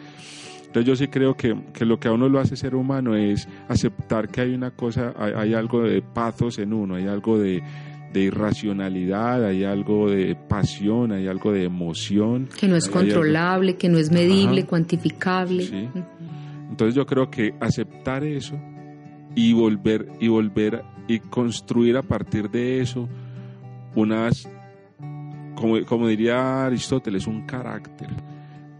Entonces 0.65 0.85
yo 0.87 0.95
sí 0.95 1.07
creo 1.07 1.35
que, 1.35 1.55
que, 1.73 1.85
lo 1.85 1.99
que 1.99 2.07
a 2.07 2.11
uno 2.11 2.29
lo 2.29 2.39
hace 2.39 2.55
ser 2.55 2.75
humano 2.75 3.15
es 3.15 3.47
aceptar 3.67 4.29
que 4.29 4.41
hay 4.41 4.53
una 4.53 4.71
cosa, 4.71 5.13
hay, 5.17 5.53
algo 5.53 5.81
de 5.81 6.01
pathos 6.01 6.59
en 6.59 6.73
uno, 6.73 6.95
hay 6.95 7.07
algo 7.07 7.37
de, 7.37 7.61
de, 8.13 8.19
irracionalidad, 8.21 9.45
hay 9.45 9.63
algo 9.65 10.09
de 10.09 10.35
pasión, 10.35 11.11
hay 11.11 11.27
algo 11.27 11.51
de 11.51 11.65
emoción. 11.65 12.47
Que 12.57 12.67
no 12.67 12.75
es 12.75 12.87
controlable, 12.87 13.75
que 13.75 13.89
no 13.89 13.97
es 13.97 14.11
medible, 14.11 14.65
cuantificable. 14.65 15.63
Sí. 15.65 15.89
Entonces 16.69 16.95
yo 16.95 17.05
creo 17.05 17.29
que 17.29 17.53
aceptar 17.59 18.23
eso 18.23 18.57
y 19.35 19.53
volver 19.53 20.07
y 20.19 20.27
volver 20.27 20.83
y 21.07 21.19
construir 21.19 21.97
a 21.97 22.03
partir 22.03 22.49
de 22.49 22.81
eso 22.81 23.07
unas 23.95 24.47
como, 25.55 25.83
como 25.85 26.07
diría 26.07 26.65
Aristóteles 26.65 27.27
un 27.27 27.45
carácter 27.45 28.09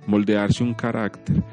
moldearse 0.07 0.63
un 0.63 0.73
carácter. 0.73 1.43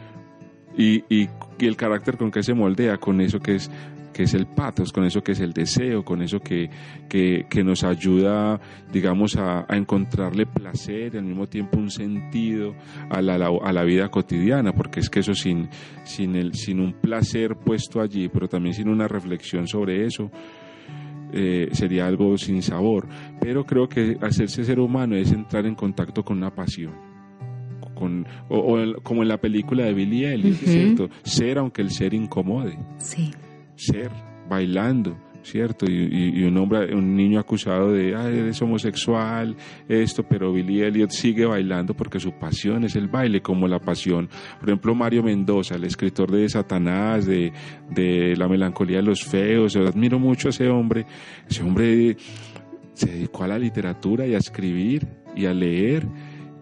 Y, 0.77 1.05
y, 1.09 1.29
y, 1.59 1.67
el 1.67 1.77
carácter 1.77 2.17
con 2.17 2.31
que 2.31 2.43
se 2.43 2.55
moldea 2.55 2.99
con 2.99 3.21
eso 3.21 3.41
que 3.41 3.57
es 3.57 3.71
que 4.19 4.25
es 4.25 4.35
el 4.35 4.49
patos, 4.49 4.93
con 4.93 5.05
eso 5.05 5.23
que 5.23 5.31
es 5.31 5.39
el 5.39 5.53
deseo, 5.53 6.05
con 6.05 6.23
eso 6.23 6.41
que, 6.41 6.69
que, 7.09 7.47
que 7.49 7.63
nos 7.63 7.85
ayuda, 7.85 8.61
digamos, 8.93 9.37
a, 9.37 9.65
a, 9.69 9.77
encontrarle 9.77 10.45
placer 10.45 11.15
y 11.15 11.19
al 11.19 11.25
mismo 11.25 11.47
tiempo 11.47 11.79
un 11.79 11.89
sentido 11.89 12.75
a 13.11 13.23
la, 13.23 13.37
a 13.37 13.73
la 13.73 13.85
vida 13.85 14.09
cotidiana, 14.09 14.73
porque 14.73 14.99
es 14.99 15.09
que 15.09 15.21
eso 15.21 15.35
sin, 15.35 15.69
sin, 16.03 16.35
el, 16.35 16.55
sin 16.55 16.81
un 16.81 16.95
placer 16.95 17.55
puesto 17.65 18.01
allí, 18.01 18.29
pero 18.29 18.49
también 18.49 18.75
sin 18.75 18.89
una 18.89 19.07
reflexión 19.07 19.69
sobre 19.69 20.05
eso, 20.05 20.33
eh, 21.33 21.69
sería 21.71 22.09
algo 22.09 22.37
sin 22.39 22.61
sabor. 22.61 23.07
Pero 23.41 23.65
creo 23.67 23.89
que 23.89 24.17
hacerse 24.21 24.65
ser 24.65 24.81
humano 24.81 25.15
es 25.15 25.31
entrar 25.31 25.65
en 25.65 25.77
contacto 25.77 26.25
con 26.25 26.39
una 26.39 26.53
pasión. 26.53 26.93
Con, 27.95 28.27
o, 28.49 28.59
o, 28.59 29.03
como 29.05 29.23
en 29.23 29.29
la 29.29 29.39
película 29.39 29.85
de 29.85 29.95
Billy 29.95 30.25
Elliot, 30.25 30.55
uh 30.55 30.65
-huh. 30.65 30.73
¿cierto? 30.73 31.09
Ser 31.23 31.59
aunque 31.59 31.83
el 31.83 31.91
ser 31.91 32.15
incomode. 32.15 32.77
Sí 32.97 33.31
ser 33.79 34.11
bailando, 34.49 35.17
¿cierto? 35.43 35.87
Y, 35.89 36.43
un 36.43 36.57
hombre, 36.59 36.95
un 36.95 37.15
niño 37.15 37.39
acusado 37.39 37.93
de, 37.93 38.15
ah, 38.15 38.29
eres 38.29 38.61
homosexual, 38.61 39.57
esto, 39.89 40.25
pero 40.29 40.53
Billy 40.53 40.83
Elliot 40.83 41.11
sigue 41.11 41.47
bailando 41.47 41.95
porque 41.95 42.19
su 42.19 42.33
pasión 42.33 42.85
es 42.85 42.97
el 42.97 43.09
baile, 43.09 43.41
como 43.41 43.69
la 43.69 43.79
pasión, 43.79 44.29
por 44.59 44.69
ejemplo, 44.69 44.95
Mario 44.95 45.23
Mendoza, 45.23 45.77
el 45.77 45.85
escritor 45.85 46.31
de 46.31 46.49
Satanás, 46.49 47.27
de, 47.27 47.53
de 47.91 48.35
La 48.37 48.49
melancolía 48.49 48.99
de 48.99 49.05
los 49.05 49.25
feos, 49.25 49.75
yo 49.75 49.87
admiro 49.87 50.19
mucho 50.19 50.49
a 50.49 50.51
ese 50.51 50.69
hombre, 50.69 51.07
ese 51.49 51.63
hombre 51.63 52.17
se 52.95 53.11
dedicó 53.11 53.45
a 53.45 53.49
la 53.49 53.59
literatura 53.59 54.27
y 54.27 54.35
a 54.35 54.39
escribir 54.39 55.07
y 55.37 55.47
a 55.47 55.55
leer, 55.55 56.07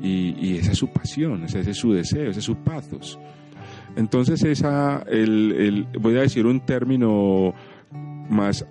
y, 0.00 0.34
y 0.38 0.58
esa 0.58 0.72
es 0.72 0.78
su 0.78 0.92
pasión, 0.92 1.44
ese 1.44 1.60
es 1.60 1.76
su 1.76 1.92
deseo, 1.92 2.30
ese 2.30 2.40
es 2.40 2.44
su 2.44 2.56
pathos. 2.56 3.18
Entonces 3.96 4.42
esa, 4.44 5.02
el, 5.08 5.52
el, 5.52 5.98
voy 5.98 6.16
a 6.16 6.20
decir 6.20 6.46
un 6.46 6.60
término 6.60 7.54
más 8.28 8.66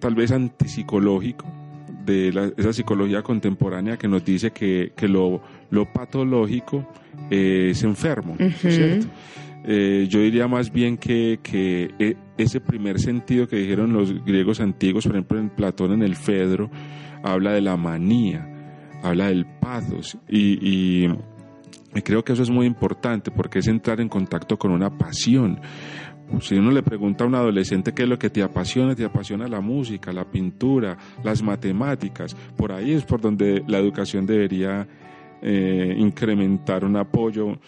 tal 0.00 0.14
vez 0.14 0.32
antipsicológico 0.32 1.46
de 2.04 2.32
la, 2.32 2.50
esa 2.56 2.72
psicología 2.72 3.22
contemporánea 3.22 3.96
que 3.98 4.08
nos 4.08 4.24
dice 4.24 4.50
que, 4.50 4.92
que 4.96 5.06
lo, 5.08 5.42
lo, 5.70 5.92
patológico 5.92 6.90
es 7.28 7.82
enfermo, 7.82 8.34
uh 8.38 8.42
-huh. 8.42 8.70
¿cierto? 8.70 9.06
Eh, 9.64 10.06
yo 10.08 10.20
diría 10.20 10.48
más 10.48 10.72
bien 10.72 10.96
que, 10.96 11.40
que, 11.42 12.16
ese 12.38 12.60
primer 12.60 12.98
sentido 13.00 13.46
que 13.46 13.56
dijeron 13.56 13.92
los 13.92 14.24
griegos 14.24 14.60
antiguos, 14.60 15.04
por 15.04 15.16
ejemplo 15.16 15.38
en 15.38 15.50
Platón 15.50 15.92
en 15.92 16.02
el 16.02 16.16
Fedro, 16.16 16.70
habla 17.22 17.52
de 17.52 17.60
la 17.60 17.76
manía, 17.76 18.48
habla 19.02 19.28
del 19.28 19.44
pathos 19.44 20.16
y, 20.28 20.58
y 20.62 21.08
y 21.94 22.02
creo 22.02 22.22
que 22.24 22.32
eso 22.32 22.42
es 22.42 22.50
muy 22.50 22.66
importante 22.66 23.30
porque 23.30 23.60
es 23.60 23.66
entrar 23.66 24.00
en 24.00 24.08
contacto 24.08 24.58
con 24.58 24.72
una 24.72 24.90
pasión. 24.90 25.60
Si 26.40 26.54
uno 26.56 26.70
le 26.70 26.82
pregunta 26.82 27.24
a 27.24 27.26
un 27.26 27.34
adolescente 27.34 27.94
qué 27.94 28.02
es 28.02 28.08
lo 28.08 28.18
que 28.18 28.28
te 28.28 28.42
apasiona, 28.42 28.94
te 28.94 29.04
apasiona 29.04 29.48
la 29.48 29.60
música, 29.60 30.12
la 30.12 30.24
pintura, 30.24 30.98
las 31.24 31.42
matemáticas. 31.42 32.34
Por 32.56 32.72
ahí 32.72 32.92
es 32.92 33.04
por 33.04 33.20
donde 33.20 33.64
la 33.66 33.78
educación 33.78 34.26
debería 34.26 34.86
eh, 35.40 35.94
incrementar 35.96 36.84
un 36.84 36.96
apoyo 36.96 37.58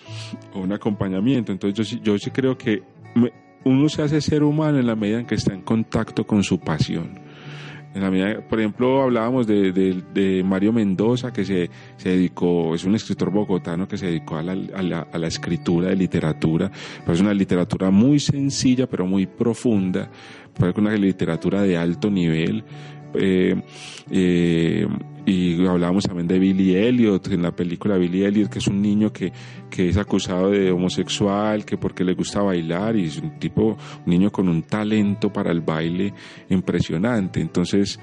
o 0.52 0.60
un 0.60 0.72
acompañamiento. 0.72 1.52
Entonces 1.52 1.88
yo, 1.90 2.02
yo 2.02 2.18
sí 2.18 2.30
creo 2.30 2.58
que 2.58 2.82
uno 3.64 3.88
se 3.88 4.02
hace 4.02 4.20
ser 4.20 4.42
humano 4.42 4.78
en 4.78 4.86
la 4.86 4.96
medida 4.96 5.20
en 5.20 5.26
que 5.26 5.36
está 5.36 5.54
en 5.54 5.62
contacto 5.62 6.26
con 6.26 6.42
su 6.42 6.60
pasión. 6.60 7.29
En 7.92 8.02
la 8.02 8.10
medida, 8.10 8.40
por 8.40 8.60
ejemplo, 8.60 9.02
hablábamos 9.02 9.48
de, 9.48 9.72
de, 9.72 10.44
Mario 10.44 10.72
Mendoza, 10.72 11.32
que 11.32 11.44
se, 11.44 11.68
se 11.96 12.10
dedicó, 12.10 12.74
es 12.74 12.84
un 12.84 12.94
escritor 12.94 13.30
bogotano 13.30 13.88
que 13.88 13.98
se 13.98 14.06
dedicó 14.06 14.36
a 14.36 14.42
la, 14.42 14.52
a 15.12 15.18
la, 15.18 15.26
escritura 15.26 15.88
de 15.88 15.96
literatura, 15.96 16.70
pero 17.00 17.14
es 17.14 17.20
una 17.20 17.34
literatura 17.34 17.90
muy 17.90 18.20
sencilla, 18.20 18.86
pero 18.86 19.06
muy 19.06 19.26
profunda, 19.26 20.08
una 20.76 20.94
literatura 20.94 21.62
de 21.62 21.76
alto 21.76 22.10
nivel. 22.10 22.62
Eh, 23.14 23.60
eh, 24.10 24.86
hablábamos 25.70 26.04
también 26.04 26.26
de 26.26 26.38
Billy 26.38 26.76
Elliot, 26.76 27.28
en 27.28 27.42
la 27.42 27.52
película 27.52 27.96
Billy 27.96 28.24
Elliot, 28.24 28.50
que 28.50 28.58
es 28.58 28.66
un 28.66 28.80
niño 28.80 29.12
que, 29.12 29.32
que 29.70 29.88
es 29.88 29.96
acusado 29.96 30.50
de 30.50 30.70
homosexual, 30.70 31.64
que 31.64 31.76
porque 31.76 32.04
le 32.04 32.14
gusta 32.14 32.42
bailar, 32.42 32.96
y 32.96 33.06
es 33.06 33.18
un 33.18 33.38
tipo, 33.38 33.76
un 34.04 34.10
niño 34.10 34.30
con 34.30 34.48
un 34.48 34.62
talento 34.62 35.32
para 35.32 35.50
el 35.50 35.60
baile 35.60 36.12
impresionante. 36.48 37.40
Entonces, 37.40 37.98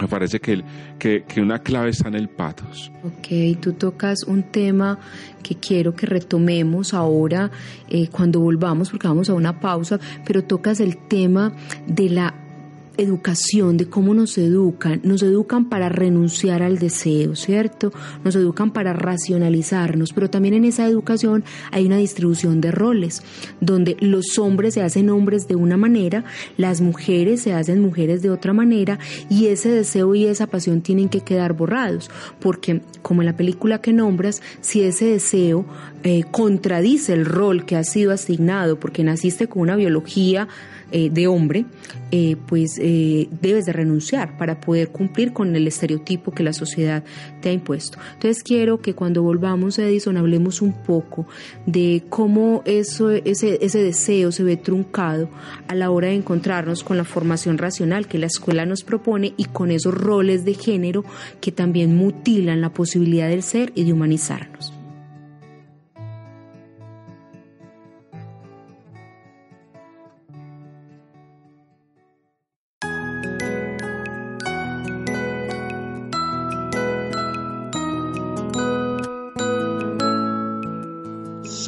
me 0.00 0.08
parece 0.08 0.40
que, 0.40 0.62
que, 0.98 1.24
que, 1.24 1.40
una 1.40 1.58
clave 1.58 1.90
está 1.90 2.08
en 2.08 2.14
el 2.14 2.28
patos. 2.28 2.90
Ok, 3.04 3.60
tú 3.60 3.74
tocas 3.74 4.24
un 4.26 4.44
tema 4.44 4.98
que 5.42 5.56
quiero 5.56 5.94
que 5.94 6.06
retomemos 6.06 6.94
ahora 6.94 7.50
eh, 7.88 8.08
cuando 8.08 8.40
volvamos, 8.40 8.90
porque 8.90 9.08
vamos 9.08 9.28
a 9.28 9.34
una 9.34 9.60
pausa, 9.60 10.00
pero 10.24 10.42
tocas 10.42 10.80
el 10.80 10.96
tema 10.96 11.52
de 11.86 12.08
la 12.08 12.49
educación, 12.96 13.76
de 13.76 13.88
cómo 13.88 14.14
nos 14.14 14.36
educan. 14.38 15.00
Nos 15.04 15.22
educan 15.22 15.68
para 15.68 15.88
renunciar 15.88 16.62
al 16.62 16.78
deseo, 16.78 17.36
¿cierto? 17.36 17.92
Nos 18.24 18.36
educan 18.36 18.72
para 18.72 18.92
racionalizarnos, 18.92 20.12
pero 20.12 20.30
también 20.30 20.54
en 20.54 20.64
esa 20.64 20.86
educación 20.86 21.44
hay 21.70 21.86
una 21.86 21.96
distribución 21.96 22.60
de 22.60 22.70
roles, 22.70 23.22
donde 23.60 23.96
los 24.00 24.38
hombres 24.38 24.74
se 24.74 24.82
hacen 24.82 25.10
hombres 25.10 25.48
de 25.48 25.56
una 25.56 25.76
manera, 25.76 26.24
las 26.56 26.80
mujeres 26.80 27.42
se 27.42 27.52
hacen 27.52 27.80
mujeres 27.80 28.22
de 28.22 28.30
otra 28.30 28.52
manera, 28.52 28.98
y 29.28 29.46
ese 29.46 29.70
deseo 29.70 30.14
y 30.14 30.26
esa 30.26 30.46
pasión 30.46 30.82
tienen 30.82 31.08
que 31.08 31.20
quedar 31.20 31.54
borrados, 31.54 32.10
porque 32.40 32.82
como 33.02 33.22
en 33.22 33.26
la 33.26 33.36
película 33.36 33.80
que 33.80 33.92
nombras, 33.92 34.42
si 34.60 34.82
ese 34.82 35.06
deseo 35.06 35.64
eh, 36.02 36.24
contradice 36.30 37.12
el 37.12 37.24
rol 37.24 37.64
que 37.64 37.76
ha 37.76 37.84
sido 37.84 38.12
asignado, 38.12 38.78
porque 38.78 39.04
naciste 39.04 39.48
con 39.48 39.62
una 39.62 39.76
biología, 39.76 40.48
eh, 40.92 41.10
de 41.10 41.26
hombre, 41.26 41.64
eh, 42.10 42.36
pues 42.46 42.78
eh, 42.80 43.28
debes 43.40 43.66
de 43.66 43.72
renunciar 43.72 44.36
para 44.36 44.60
poder 44.60 44.88
cumplir 44.88 45.32
con 45.32 45.54
el 45.54 45.66
estereotipo 45.66 46.32
que 46.32 46.42
la 46.42 46.52
sociedad 46.52 47.04
te 47.40 47.50
ha 47.50 47.52
impuesto. 47.52 47.98
Entonces 48.14 48.42
quiero 48.42 48.80
que 48.80 48.94
cuando 48.94 49.22
volvamos 49.22 49.78
a 49.78 49.86
Edison 49.86 50.16
hablemos 50.16 50.62
un 50.62 50.72
poco 50.72 51.26
de 51.66 52.02
cómo 52.08 52.62
eso, 52.64 53.10
ese, 53.10 53.58
ese 53.62 53.82
deseo 53.82 54.32
se 54.32 54.42
ve 54.42 54.56
truncado 54.56 55.28
a 55.68 55.74
la 55.74 55.90
hora 55.90 56.08
de 56.08 56.14
encontrarnos 56.14 56.82
con 56.82 56.96
la 56.96 57.04
formación 57.04 57.58
racional 57.58 58.08
que 58.08 58.18
la 58.18 58.26
escuela 58.26 58.66
nos 58.66 58.82
propone 58.82 59.34
y 59.36 59.44
con 59.44 59.70
esos 59.70 59.94
roles 59.94 60.44
de 60.44 60.54
género 60.54 61.04
que 61.40 61.52
también 61.52 61.96
mutilan 61.96 62.60
la 62.60 62.72
posibilidad 62.72 63.28
del 63.28 63.42
ser 63.42 63.72
y 63.74 63.84
de 63.84 63.92
humanizarnos. 63.92 64.79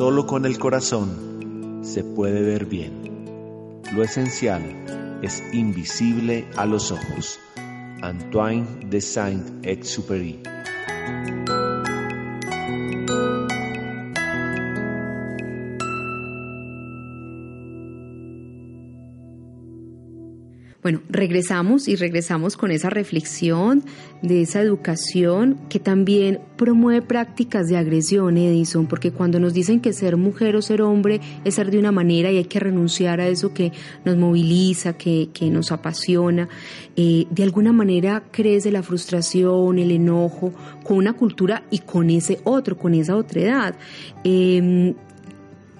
Solo 0.02 0.26
con 0.26 0.46
el 0.46 0.58
corazón 0.58 1.78
se 1.84 2.02
puede 2.02 2.42
ver 2.42 2.66
bien. 2.66 2.92
Lo 3.94 4.02
esencial 4.02 4.60
es 5.22 5.40
invisible 5.52 6.44
a 6.56 6.66
los 6.66 6.90
ojos. 6.90 7.38
Antoine 8.02 8.66
de 8.90 9.00
Saint-Exupéry. 9.00 10.42
Bueno, 20.82 21.00
regresamos 21.08 21.86
y 21.86 21.94
regresamos 21.94 22.56
con 22.56 22.72
esa 22.72 22.90
reflexión 22.90 23.84
de 24.20 24.42
esa 24.42 24.60
educación 24.60 25.60
que 25.68 25.78
también 25.78 26.40
promueve 26.56 27.02
prácticas 27.02 27.68
de 27.68 27.76
agresión, 27.76 28.36
Edison, 28.36 28.88
porque 28.88 29.12
cuando 29.12 29.38
nos 29.38 29.54
dicen 29.54 29.80
que 29.80 29.92
ser 29.92 30.16
mujer 30.16 30.56
o 30.56 30.62
ser 30.62 30.82
hombre 30.82 31.20
es 31.44 31.54
ser 31.54 31.70
de 31.70 31.78
una 31.78 31.92
manera 31.92 32.32
y 32.32 32.38
hay 32.38 32.46
que 32.46 32.58
renunciar 32.58 33.20
a 33.20 33.28
eso 33.28 33.54
que 33.54 33.70
nos 34.04 34.16
moviliza, 34.16 34.94
que, 34.94 35.30
nos 35.52 35.70
apasiona, 35.70 36.48
eh, 36.96 37.26
de 37.30 37.42
alguna 37.44 37.72
manera 37.72 38.24
crece 38.32 38.72
la 38.72 38.82
frustración, 38.82 39.78
el 39.78 39.92
enojo 39.92 40.52
con 40.82 40.96
una 40.96 41.12
cultura 41.12 41.62
y 41.70 41.78
con 41.78 42.10
ese 42.10 42.40
otro, 42.42 42.76
con 42.76 42.94
esa 42.94 43.14
otra 43.14 43.40
edad. 43.40 43.74
Em, 44.24 44.94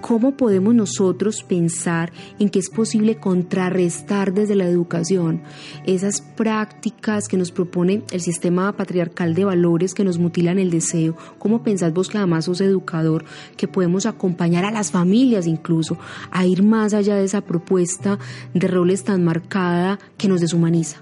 ¿Cómo 0.03 0.37
podemos 0.37 0.75
nosotros 0.75 1.45
pensar 1.45 2.13
en 2.41 2.49
que 2.49 2.59
es 2.59 2.69
posible 2.69 3.19
contrarrestar 3.19 4.35
desde 4.35 4.57
la 4.57 4.65
educación 4.65 5.43
esas 5.87 6.21
prácticas 6.21 7.29
que 7.29 7.37
nos 7.37 7.53
propone 7.53 8.03
el 8.11 8.21
sistema 8.21 8.73
patriarcal 8.73 9.33
de 9.35 9.45
valores 9.45 9.95
que 9.95 10.03
nos 10.03 10.19
mutilan 10.19 10.59
el 10.59 10.71
deseo? 10.71 11.17
¿Cómo 11.39 11.63
pensás 11.63 11.95
vos 11.95 12.09
que 12.09 12.19
además 12.19 12.47
sos 12.47 12.61
educador, 12.61 13.25
que 13.57 13.69
podemos 13.69 14.05
acompañar 14.05 14.65
a 14.65 14.73
las 14.73 14.91
familias 14.91 15.47
incluso 15.47 15.97
a 16.33 16.45
ir 16.47 16.65
más 16.65 16.95
allá 16.95 17.15
de 17.15 17.25
esa 17.25 17.43
propuesta 17.43 18.19
de 18.55 18.67
roles 18.67 19.05
tan 19.05 19.23
marcada 19.23 20.01
que 20.19 20.27
nos 20.27 20.41
deshumaniza? 20.41 21.01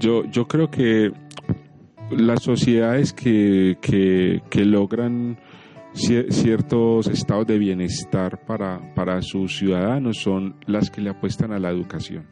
Yo, 0.00 0.24
yo 0.24 0.48
creo 0.48 0.70
que 0.70 1.12
las 2.10 2.42
sociedades 2.42 3.12
que, 3.12 3.76
que, 3.82 4.40
que 4.48 4.64
logran 4.64 5.36
ciertos 5.94 7.06
estados 7.06 7.46
de 7.46 7.58
bienestar 7.58 8.44
para, 8.44 8.94
para 8.94 9.22
sus 9.22 9.56
ciudadanos 9.56 10.18
son 10.18 10.56
las 10.66 10.90
que 10.90 11.00
le 11.00 11.10
apuestan 11.10 11.52
a 11.52 11.58
la 11.58 11.70
educación. 11.70 12.26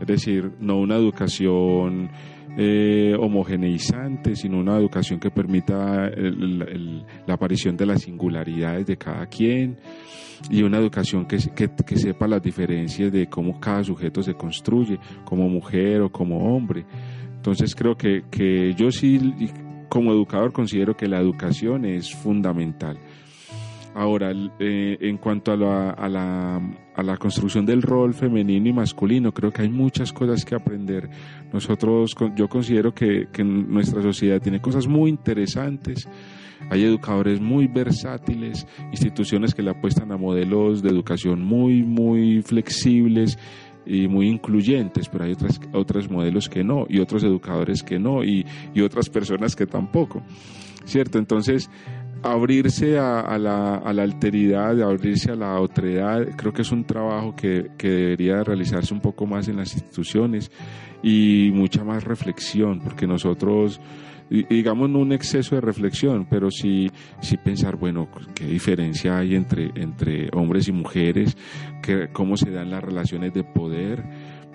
Es 0.00 0.06
decir, 0.06 0.52
no 0.60 0.78
una 0.78 0.96
educación 0.96 2.10
eh, 2.58 3.16
homogeneizante, 3.18 4.36
sino 4.36 4.58
una 4.58 4.76
educación 4.76 5.18
que 5.18 5.30
permita 5.30 6.10
la 6.10 7.34
aparición 7.34 7.76
de 7.76 7.86
las 7.86 8.02
singularidades 8.02 8.86
de 8.86 8.96
cada 8.98 9.26
quien 9.26 9.78
y 10.50 10.62
una 10.62 10.78
educación 10.78 11.24
que, 11.24 11.38
que, 11.54 11.70
que, 11.86 11.96
sepa 11.96 12.26
las 12.26 12.42
diferencias 12.42 13.12
de 13.12 13.28
cómo 13.28 13.58
cada 13.60 13.84
sujeto 13.84 14.22
se 14.22 14.34
construye, 14.34 14.98
como 15.24 15.48
mujer 15.48 16.02
o 16.02 16.10
como 16.10 16.54
hombre. 16.54 16.84
Entonces 17.36 17.74
creo 17.74 17.96
que, 17.96 18.24
que 18.30 18.74
yo 18.74 18.90
sí 18.90 19.18
como 19.92 20.10
educador 20.10 20.54
considero 20.54 20.96
que 20.96 21.06
la 21.06 21.20
educación 21.20 21.84
es 21.84 22.14
fundamental. 22.14 22.98
Ahora, 23.94 24.32
eh, 24.58 24.96
en 24.98 25.18
cuanto 25.18 25.52
a 25.52 25.56
la, 25.58 25.90
a, 25.90 27.02
la, 27.02 27.16
construcción 27.18 27.66
del 27.66 27.82
rol 27.82 28.14
femenino 28.14 28.70
y 28.70 28.72
masculino, 28.72 29.34
creo 29.34 29.52
que 29.52 29.60
hay 29.60 29.68
muchas 29.68 30.10
cosas 30.10 30.46
que 30.46 30.54
aprender. 30.54 31.10
Nosotros, 31.52 32.14
yo 32.34 32.48
considero 32.48 32.94
que 32.94 33.28
nuestra 33.44 34.00
sociedad 34.00 34.40
tiene 34.40 34.62
cosas 34.62 34.86
muy 34.86 35.10
interesantes. 35.10 36.08
Hay 36.70 36.84
educadores 36.84 37.38
muy 37.38 37.66
versátiles, 37.66 38.66
instituciones 38.92 39.54
que 39.54 39.60
le 39.60 39.72
apuestan 39.72 40.10
a 40.10 40.16
modelos 40.16 40.82
de 40.82 40.88
educación 40.88 41.42
muy, 41.42 41.82
muy 41.82 42.40
flexibles 42.40 43.38
y 43.86 44.08
muy 44.08 44.28
incluyentes, 44.28 45.08
pero 45.08 45.24
hay 45.24 45.32
otras, 45.32 45.60
otros 45.72 46.10
modelos 46.10 46.48
que 46.48 46.64
no, 46.64 46.86
y 46.88 47.00
otros 47.00 47.24
educadores 47.24 47.82
que 47.82 47.98
no, 47.98 48.24
y, 48.24 48.46
y 48.74 48.80
otras 48.82 49.08
personas 49.08 49.56
que 49.56 49.66
tampoco, 49.66 50.22
¿cierto? 50.84 51.18
Entonces, 51.18 51.70
abrirse 52.22 52.98
a, 52.98 53.36
la, 53.38 53.76
a, 53.76 53.92
la, 53.92 54.02
alteridad, 54.02 54.80
abrirse 54.80 55.32
a 55.32 55.36
la 55.36 55.60
otredad, 55.60 56.28
creo 56.36 56.52
que 56.52 56.62
es 56.62 56.70
un 56.70 56.84
trabajo 56.84 57.34
que, 57.34 57.70
que, 57.76 57.88
debería 57.88 58.44
realizarse 58.44 58.94
un 58.94 59.00
poco 59.00 59.26
más 59.26 59.48
en 59.48 59.56
las 59.56 59.74
instituciones 59.74 60.50
y 61.02 61.50
mucha 61.52 61.82
más 61.82 62.04
reflexión, 62.04 62.80
porque 62.80 63.06
nosotros 63.06 63.80
digamos 64.48 64.88
no 64.88 64.98
un 65.00 65.12
exceso 65.12 65.54
de 65.54 65.60
reflexión, 65.60 66.26
pero 66.28 66.50
sí, 66.50 66.90
sí 67.20 67.36
pensar, 67.36 67.76
bueno, 67.76 68.08
qué 68.34 68.46
diferencia 68.46 69.18
hay 69.18 69.34
entre, 69.34 69.70
entre 69.74 70.28
hombres 70.32 70.68
y 70.68 70.72
mujeres, 70.72 71.36
que, 71.82 72.08
cómo 72.12 72.36
se 72.36 72.50
dan 72.50 72.70
las 72.70 72.82
relaciones 72.82 73.34
de 73.34 73.44
poder, 73.44 74.02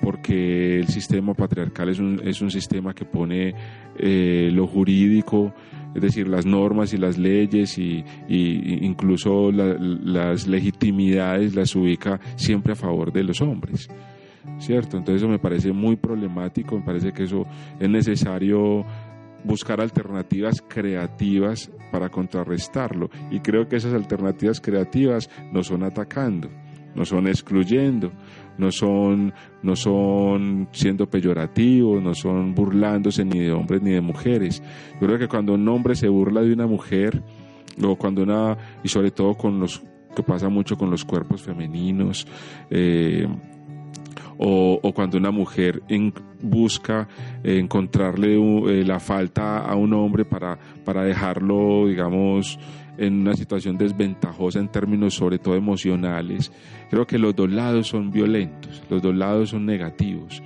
porque 0.02 0.80
el 0.80 0.88
sistema 0.88 1.34
patriarcal 1.34 1.90
es 1.90 2.00
un, 2.00 2.22
es 2.24 2.42
un 2.42 2.52
sistema 2.52 2.94
que 2.94 3.06
pone 3.06 3.54
eh, 3.98 4.50
lo 4.52 4.68
jurídico, 4.68 5.54
es 5.96 6.02
decir, 6.02 6.28
las 6.28 6.46
normas 6.46 6.94
y 6.94 6.98
las 6.98 7.18
leyes 7.18 7.78
y, 7.78 8.04
incluso 8.28 9.52
las 9.52 10.48
legitimidades 10.48 11.56
las 11.56 11.76
ubica 11.76 12.20
siempre 12.36 12.74
a 12.74 12.76
favor 12.76 13.12
de 13.12 13.24
los 13.24 13.42
hombres. 13.42 13.90
¿Cierto? 14.60 14.98
Entonces 14.98 15.22
eso 15.22 15.30
me 15.30 15.40
parece 15.40 15.72
muy 15.72 15.98
problemático, 15.98 16.78
me 16.78 16.86
parece 16.86 17.12
que 17.12 17.24
eso 17.24 17.46
es 17.80 17.90
necesario 17.90 18.86
buscar 19.48 19.82
alternativas 19.82 20.62
creativas 20.68 21.72
para 21.92 22.10
contrarrestarlo. 22.10 23.10
Y 23.32 23.40
creo 23.40 23.68
que 23.68 23.78
esas 23.78 23.94
alternativas 23.94 24.62
creativas 24.62 25.30
no 25.52 25.64
son 25.64 25.84
atacando, 25.84 26.50
no 26.94 27.06
son 27.06 27.28
excluyendo, 27.28 28.12
no 28.58 28.72
son, 28.72 29.34
no 29.64 29.76
son 29.76 30.68
siendo 30.72 31.10
peyorativos, 31.10 32.04
no 32.04 32.14
son 32.14 32.54
burlándose 32.54 33.24
ni 33.24 33.40
de 33.40 33.52
hombres 33.52 33.82
ni 33.82 33.92
de 33.92 34.02
mujeres. 34.02 34.62
Yo 35.00 35.08
creo 35.08 35.20
que 35.20 35.28
cuando 35.28 35.54
un 35.54 35.68
hombre 35.70 35.96
se 35.96 36.10
burla 36.10 36.42
de 36.42 36.54
una 36.54 36.68
mujer, 36.68 37.24
o 37.82 37.96
cuando 37.96 38.24
una, 38.24 38.58
y 38.84 38.90
sobre 38.90 39.12
todo 39.12 39.36
con 39.36 39.60
los 39.60 39.82
que 40.16 40.24
pasa 40.24 40.50
mucho 40.50 40.78
con 40.78 40.90
los 40.90 41.06
cuerpos 41.06 41.44
femeninos, 41.44 42.28
eh, 42.72 43.28
o, 44.38 44.92
cuando 44.94 45.18
una 45.18 45.32
mujer 45.32 45.82
busca 46.42 47.08
encontrarle 47.44 48.36
eh, 48.36 48.84
la 48.86 49.00
falta 49.00 49.60
a 49.60 49.76
un 49.76 49.94
hombre 49.94 50.26
para, 50.26 50.58
para 50.86 51.04
dejarlo, 51.04 51.88
digamos, 51.88 52.60
en 52.98 53.22
una 53.22 53.36
situación 53.36 53.78
desventajosa 53.78 54.60
en 54.60 54.70
términos 54.70 55.14
sobre 55.14 55.40
todo 55.40 55.56
emocionales. 55.56 56.52
Creo 56.90 57.06
que 57.06 57.18
los 57.18 57.36
dos 57.36 57.52
lados 57.52 57.88
son 57.88 58.12
violentos, 58.12 58.84
los 58.90 59.02
dos 59.02 59.16
lados 59.16 59.50
son 59.52 59.66
negativos, 59.66 60.42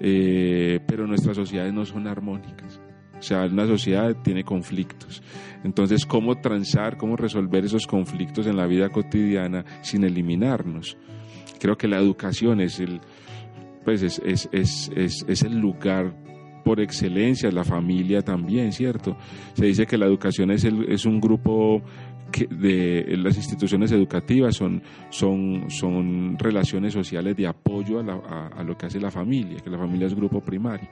eh, 0.00 0.80
pero 0.86 1.06
nuestras 1.06 1.36
sociedades 1.36 1.72
no 1.72 1.84
son 1.84 2.06
armónicas. 2.06 2.80
O 3.18 3.22
sea, 3.22 3.44
una 3.44 3.66
sociedad 3.66 4.16
tiene 4.22 4.44
conflictos. 4.44 5.22
Entonces, 5.62 6.06
¿cómo 6.06 6.40
transar, 6.40 6.96
cómo 6.96 7.16
resolver 7.16 7.66
esos 7.66 7.86
conflictos 7.86 8.46
en 8.46 8.56
la 8.56 8.66
vida 8.66 8.88
cotidiana 8.88 9.62
sin 9.82 10.04
eliminarnos? 10.04 10.96
Creo 11.58 11.76
que 11.76 11.86
la 11.86 11.98
educación 11.98 12.62
es 12.62 12.80
el, 12.80 13.02
pues 13.90 14.02
es, 14.04 14.48
es, 14.52 14.88
es, 14.94 15.24
es, 15.26 15.42
el 15.42 15.58
lugar 15.58 16.14
por 16.64 16.80
excelencia, 16.80 17.50
la 17.50 17.64
familia 17.64 18.22
también, 18.22 18.70
¿cierto? 18.70 19.16
Se 19.54 19.66
dice 19.66 19.84
que 19.84 19.98
la 19.98 20.06
educación 20.06 20.52
es, 20.52 20.62
el, 20.62 20.84
es 20.88 21.06
un 21.06 21.20
grupo 21.20 21.82
que 22.30 22.46
de 22.46 23.16
las 23.16 23.36
instituciones 23.36 23.90
educativas 23.90 24.54
son, 24.54 24.80
son, 25.08 25.64
son 25.70 26.38
relaciones 26.38 26.92
sociales 26.92 27.36
de 27.36 27.48
apoyo 27.48 27.98
a, 27.98 28.12
a, 28.12 28.46
a, 28.60 28.62
lo 28.62 28.78
que 28.78 28.86
hace 28.86 29.00
la 29.00 29.10
familia, 29.10 29.58
que 29.58 29.70
la 29.70 29.78
familia 29.78 30.06
es 30.06 30.14
grupo 30.14 30.40
primario. 30.40 30.88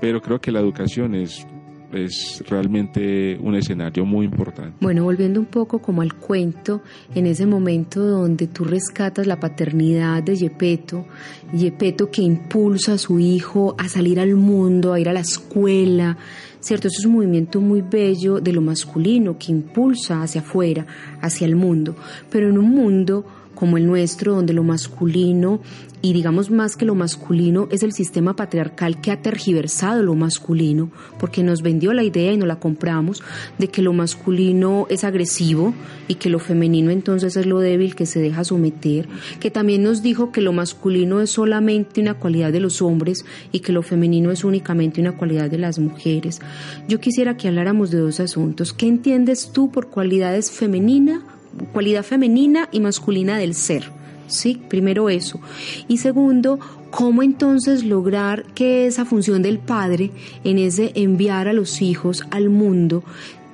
Pero 0.00 0.20
creo 0.20 0.40
que 0.40 0.52
la 0.52 0.60
educación 0.60 1.16
es 1.16 1.44
es 1.92 2.42
realmente 2.48 3.38
un 3.40 3.54
escenario 3.54 4.04
muy 4.04 4.26
importante. 4.26 4.76
Bueno, 4.80 5.04
volviendo 5.04 5.40
un 5.40 5.46
poco 5.46 5.80
como 5.80 6.02
al 6.02 6.14
cuento, 6.14 6.82
en 7.14 7.26
ese 7.26 7.46
momento 7.46 8.04
donde 8.04 8.46
tú 8.46 8.64
rescatas 8.64 9.26
la 9.26 9.40
paternidad 9.40 10.22
de 10.22 10.36
Yepeto, 10.36 11.06
Yepeto 11.52 12.10
que 12.10 12.22
impulsa 12.22 12.94
a 12.94 12.98
su 12.98 13.18
hijo 13.18 13.74
a 13.78 13.88
salir 13.88 14.20
al 14.20 14.34
mundo, 14.34 14.92
a 14.92 15.00
ir 15.00 15.08
a 15.08 15.12
la 15.12 15.20
escuela, 15.20 16.18
¿cierto? 16.60 16.88
Eso 16.88 17.00
es 17.00 17.06
un 17.06 17.14
movimiento 17.14 17.60
muy 17.60 17.82
bello 17.82 18.40
de 18.40 18.52
lo 18.52 18.60
masculino 18.60 19.38
que 19.38 19.52
impulsa 19.52 20.22
hacia 20.22 20.42
afuera, 20.42 20.86
hacia 21.20 21.46
el 21.46 21.56
mundo, 21.56 21.96
pero 22.30 22.48
en 22.48 22.58
un 22.58 22.70
mundo 22.70 23.24
como 23.58 23.76
el 23.76 23.88
nuestro, 23.88 24.36
donde 24.36 24.52
lo 24.52 24.62
masculino, 24.62 25.58
y 26.00 26.12
digamos 26.12 26.48
más 26.48 26.76
que 26.76 26.84
lo 26.84 26.94
masculino, 26.94 27.66
es 27.72 27.82
el 27.82 27.92
sistema 27.92 28.36
patriarcal 28.36 29.00
que 29.00 29.10
ha 29.10 29.20
tergiversado 29.20 30.00
lo 30.04 30.14
masculino, 30.14 30.92
porque 31.18 31.42
nos 31.42 31.60
vendió 31.60 31.92
la 31.92 32.04
idea 32.04 32.32
y 32.32 32.36
no 32.36 32.46
la 32.46 32.60
compramos, 32.60 33.20
de 33.58 33.66
que 33.66 33.82
lo 33.82 33.92
masculino 33.92 34.86
es 34.90 35.02
agresivo 35.02 35.74
y 36.06 36.14
que 36.14 36.30
lo 36.30 36.38
femenino 36.38 36.92
entonces 36.92 37.36
es 37.36 37.46
lo 37.46 37.58
débil 37.58 37.96
que 37.96 38.06
se 38.06 38.20
deja 38.20 38.44
someter, 38.44 39.08
que 39.40 39.50
también 39.50 39.82
nos 39.82 40.02
dijo 40.02 40.30
que 40.30 40.40
lo 40.40 40.52
masculino 40.52 41.20
es 41.20 41.30
solamente 41.30 42.00
una 42.00 42.14
cualidad 42.14 42.52
de 42.52 42.60
los 42.60 42.80
hombres 42.80 43.24
y 43.50 43.58
que 43.58 43.72
lo 43.72 43.82
femenino 43.82 44.30
es 44.30 44.44
únicamente 44.44 45.00
una 45.00 45.16
cualidad 45.16 45.50
de 45.50 45.58
las 45.58 45.80
mujeres. 45.80 46.38
Yo 46.86 47.00
quisiera 47.00 47.36
que 47.36 47.48
habláramos 47.48 47.90
de 47.90 47.98
dos 47.98 48.20
asuntos. 48.20 48.72
¿Qué 48.72 48.86
entiendes 48.86 49.50
tú 49.52 49.72
por 49.72 49.88
cualidades 49.88 50.52
femeninas 50.52 51.22
cualidad 51.72 52.02
femenina 52.02 52.68
y 52.72 52.80
masculina 52.80 53.38
del 53.38 53.54
ser. 53.54 53.90
¿sí? 54.28 54.60
Primero 54.68 55.08
eso. 55.08 55.40
Y 55.88 55.98
segundo, 55.98 56.58
¿cómo 56.90 57.22
entonces 57.22 57.84
lograr 57.84 58.44
que 58.54 58.86
esa 58.86 59.04
función 59.04 59.42
del 59.42 59.58
padre 59.58 60.10
en 60.44 60.58
ese 60.58 60.92
enviar 60.94 61.48
a 61.48 61.52
los 61.52 61.82
hijos 61.82 62.24
al 62.30 62.50
mundo 62.50 63.02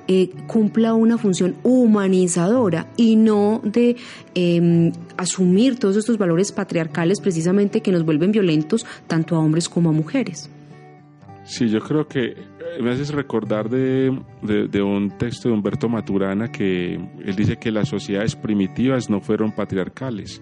eh, 0.07 0.29
cumpla 0.45 0.93
una 0.93 1.17
función 1.17 1.55
humanizadora 1.63 2.85
y 2.95 3.15
no 3.15 3.59
de 3.63 3.95
em, 4.35 4.91
asumir 5.17 5.79
todos 5.79 5.97
estos 5.97 6.19
valores 6.19 6.51
patriarcales 6.51 7.19
precisamente 7.19 7.81
que 7.81 7.91
nos 7.91 8.05
vuelven 8.05 8.31
violentos 8.31 8.85
tanto 9.07 9.35
a 9.35 9.39
hombres 9.39 9.67
como 9.67 9.89
a 9.89 9.93
mujeres. 9.93 10.51
Sí, 11.43 11.69
yo 11.69 11.79
creo 11.79 12.07
que 12.07 12.35
me 12.81 12.91
haces 12.91 13.13
recordar 13.13 13.69
de, 13.69 14.17
de, 14.41 14.81
un 14.81 15.17
texto 15.17 15.49
de 15.49 15.55
Humberto 15.55 15.89
Maturana 15.89 16.51
que 16.51 16.95
él 16.95 17.35
dice 17.35 17.57
que 17.57 17.71
las 17.71 17.89
sociedades 17.89 18.35
primitivas 18.35 19.09
no 19.09 19.21
fueron 19.21 19.51
patriarcales, 19.51 20.41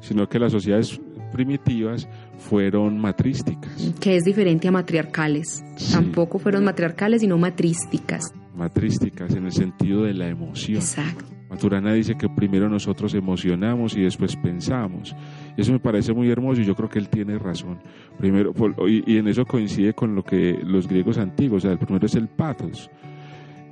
sino 0.00 0.28
que 0.28 0.38
las 0.38 0.52
sociedades 0.52 1.00
primitivas 1.32 2.08
fueron 2.38 2.98
matrísticas. 2.98 3.92
Que 4.00 4.16
es 4.16 4.24
diferente 4.24 4.68
a 4.68 4.72
matriarcales. 4.72 5.62
Tampoco 5.92 6.38
fueron 6.38 6.64
matriarcales, 6.64 7.20
sino 7.20 7.36
matrísticas. 7.38 8.32
Matrísticas 8.54 9.34
en 9.34 9.46
el 9.46 9.52
sentido 9.52 10.04
de 10.04 10.14
la 10.14 10.28
emoción. 10.28 10.78
Exacto. 10.78 11.35
Maturana 11.48 11.92
dice 11.92 12.16
que 12.16 12.28
primero 12.28 12.68
nosotros 12.68 13.14
emocionamos 13.14 13.96
y 13.96 14.02
después 14.02 14.36
pensamos. 14.36 15.14
Eso 15.56 15.72
me 15.72 15.78
parece 15.78 16.12
muy 16.12 16.28
hermoso 16.30 16.60
y 16.60 16.64
yo 16.64 16.74
creo 16.74 16.88
que 16.88 16.98
él 16.98 17.08
tiene 17.08 17.38
razón. 17.38 17.78
Primero, 18.18 18.52
y, 18.88 19.16
en 19.16 19.28
eso 19.28 19.44
coincide 19.44 19.94
con 19.94 20.14
lo 20.14 20.24
que 20.24 20.58
los 20.64 20.88
griegos 20.88 21.18
antiguos, 21.18 21.64
el 21.64 21.78
primero 21.78 22.06
es 22.06 22.14
el 22.14 22.28
pathos. 22.28 22.90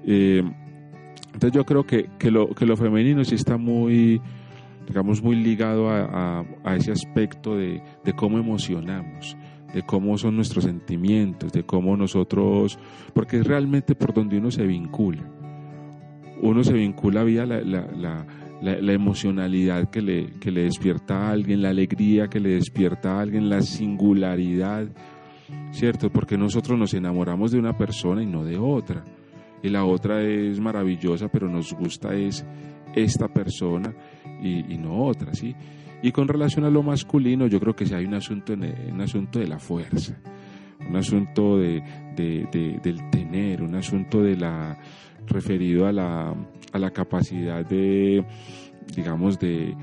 Eh, 0.07 0.43
entonces 1.35 1.53
yo 1.53 1.65
creo 1.65 1.85
que, 1.85 2.11
que, 2.19 2.31
lo, 2.31 2.49
que 2.55 2.65
lo 2.65 2.77
femenino 2.77 3.25
sí 3.25 3.35
está 3.35 3.57
muy, 3.57 4.21
digamos, 4.87 5.23
muy 5.23 5.37
ligado 5.37 5.91
a, 5.91 6.45
ese 6.77 6.93
aspecto 6.93 7.57
de, 7.57 7.83
cómo 8.17 8.39
emocionamos, 8.39 9.37
de 9.73 9.83
cómo 9.83 10.17
son 10.19 10.37
nuestros 10.37 10.65
sentimientos, 10.65 11.53
de 11.53 11.65
cómo 11.65 11.97
nosotros, 11.97 12.79
porque 13.13 13.39
es 13.39 13.47
realmente 13.47 13.95
por 13.95 14.15
donde 14.15 14.39
uno 14.39 14.51
se 14.51 14.67
vincula. 14.67 15.23
Uno 16.45 16.63
se 16.63 16.75
vincula 16.75 17.25
vía 17.25 17.47
la, 17.47 17.63
la, 17.63 18.93
emocionalidad 18.93 19.89
que 19.89 20.03
le, 20.03 20.27
que 20.39 20.51
le 20.51 20.65
despierta 20.65 21.29
a 21.29 21.31
alguien, 21.31 21.63
la 21.63 21.71
alegría 21.71 22.29
que 22.29 22.39
le 22.39 22.51
despierta 22.51 23.17
a 23.17 23.23
alguien, 23.23 23.49
la 23.49 23.63
singularidad, 23.63 24.87
¿cierto? 25.71 26.11
Porque 26.11 26.37
nosotros 26.37 26.79
nos 26.79 26.93
enamoramos 26.93 27.51
de 27.51 27.59
una 27.59 27.79
persona 27.79 28.23
y 28.23 28.27
no 28.27 28.45
de 28.45 28.59
otra. 28.59 29.03
Y 29.63 29.71
la 29.71 29.87
otra 29.87 30.23
es 30.23 30.61
maravillosa, 30.61 31.29
pero 31.29 31.49
nos 31.49 31.73
gusta 31.73 32.15
es 32.15 32.45
esta 32.95 33.27
persona 33.29 33.95
y, 34.43 34.77
no 34.77 35.07
otra, 35.07 35.33
¿sí? 35.33 35.55
Y 36.03 36.13
con 36.13 36.29
relación 36.29 36.67
a 36.67 36.71
lo 36.71 36.83
masculino, 36.83 37.47
yo 37.47 37.59
creo 37.59 37.75
que 37.75 37.87
sí 37.87 37.95
hay 37.95 38.05
un 38.05 38.13
asunto, 38.13 38.53
un 38.53 39.01
asunto 39.01 39.39
de 39.39 39.47
la 39.47 39.59
fuerza, 39.59 40.15
un 40.87 40.95
asunto 40.95 41.57
de, 41.57 41.83
del 42.15 43.11
tener, 43.11 43.63
un 43.63 43.77
asunto 43.77 44.21
de 44.21 44.37
la 44.37 44.77
referido 45.27 45.87
a 45.87 45.93
la, 45.93 46.35
a 46.73 46.79
la 46.79 46.91
capacidad 46.91 47.65
de, 47.65 48.25
digamos, 48.97 49.39
de, 49.39 49.77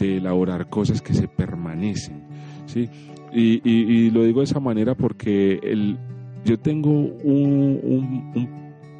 elaborar 0.00 0.68
cosas 0.68 1.02
que 1.02 1.14
se 1.14 1.28
permanecen, 1.28 2.22
¿sí? 2.66 2.88
Y, 3.32 4.10
lo 4.10 4.24
digo 4.24 4.40
de 4.40 4.44
esa 4.44 4.60
manera 4.60 4.94
porque 4.94 5.58
el, 5.62 5.98
yo 6.44 6.58
tengo 6.58 6.90
un, 6.90 8.48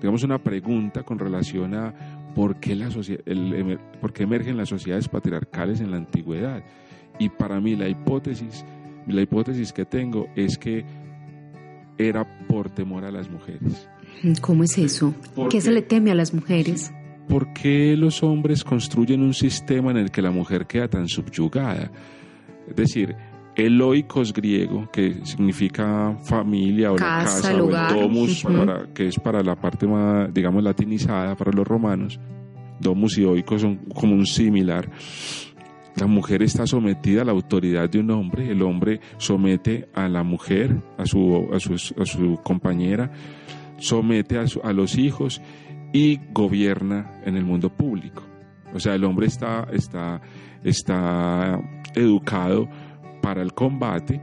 digamos, 0.00 0.22
una 0.22 0.38
pregunta 0.38 1.02
con 1.02 1.18
relación 1.18 1.74
a 1.74 1.94
por 2.34 2.61
qué, 2.61 2.74
la 2.74 2.88
el, 3.26 3.78
por 4.00 4.12
qué 4.12 4.24
emergen 4.24 4.56
las 4.56 4.68
sociedades 4.68 5.08
patriarcales 5.08 5.80
en 5.80 5.90
la 5.90 5.96
antigüedad. 5.96 6.62
Y 7.18 7.30
para 7.30 7.61
mí 7.61 7.74
la 7.74 7.88
hipótesis, 7.88 8.64
la 9.06 9.22
hipótesis 9.22 9.72
que 9.72 9.84
tengo 9.84 10.28
es 10.37 10.58
que 10.58 10.84
era 11.96 12.24
por 12.46 12.70
temor 12.70 13.04
a 13.04 13.11
las 13.11 13.28
mujeres. 13.30 13.88
¿Cómo 14.40 14.64
es 14.64 14.78
eso? 14.78 15.14
¿Qué 15.50 15.61
se 15.61 15.70
le 15.70 15.83
teme 15.83 16.11
a 16.11 16.14
las 16.14 16.35
mujeres? 16.35 16.92
¿Por 17.28 17.52
qué 17.52 17.96
los 17.96 18.22
hombres 18.22 18.64
construyen 18.64 19.22
un 19.22 19.35
sistema 19.35 19.90
en 19.90 19.98
el 19.98 20.11
que 20.11 20.22
la 20.22 20.31
mujer 20.31 20.66
queda 20.66 20.88
tan 20.88 21.09
subyugada? 21.09 21.90
Es 22.68 22.76
decir, 22.76 23.14
Eloicos 23.59 24.33
griego, 24.33 24.88
que 24.92 25.16
significa 25.24 26.16
familia 26.22 26.92
o 26.92 26.94
la 26.96 27.24
casa 27.24 27.54
o 27.57 27.68
el 27.68 28.00
domus, 28.00 28.46
que 28.94 29.09
es 29.09 29.18
para 29.18 29.42
la 29.42 29.57
parte 29.57 29.87
más, 29.87 30.33
digamos, 30.33 30.62
latinizada 30.62 31.35
para 31.35 31.50
los 31.50 31.66
romanos. 31.66 32.20
Domus 32.78 33.18
y 33.18 33.24
oikos 33.24 33.62
son 33.62 33.76
como 33.92 34.14
un 34.14 34.26
similar. 34.26 34.88
La 35.96 36.07
mujer 36.07 36.44
está 36.44 36.64
sometida 36.68 37.22
a 37.22 37.24
la 37.24 37.33
autoridad 37.33 37.90
de 37.90 37.98
un 37.98 38.12
hombre, 38.12 38.48
el 38.48 38.62
hombre 38.62 39.00
somete 39.16 39.88
a 39.92 40.09
la 40.09 40.22
mujer, 40.22 40.81
a 40.96 41.04
su, 41.04 41.48
a 41.52 41.59
su, 41.59 42.38
compañera, 42.44 43.11
somete 43.78 44.38
a, 44.38 44.44
a 44.62 44.72
los 44.72 44.98
hijos 44.98 45.40
y 45.92 46.20
gobierna 46.32 47.20
en 47.24 47.36
el 47.36 47.44
mundo 47.44 47.70
público. 47.70 48.22
O 48.74 48.80
sea, 48.80 48.94
el 48.94 49.04
hombre 49.04 49.26
está, 49.26 49.66
está, 49.72 50.20
está 50.62 51.60
educado 51.94 52.68
para 53.22 53.42
el 53.42 53.54
combate, 53.54 54.20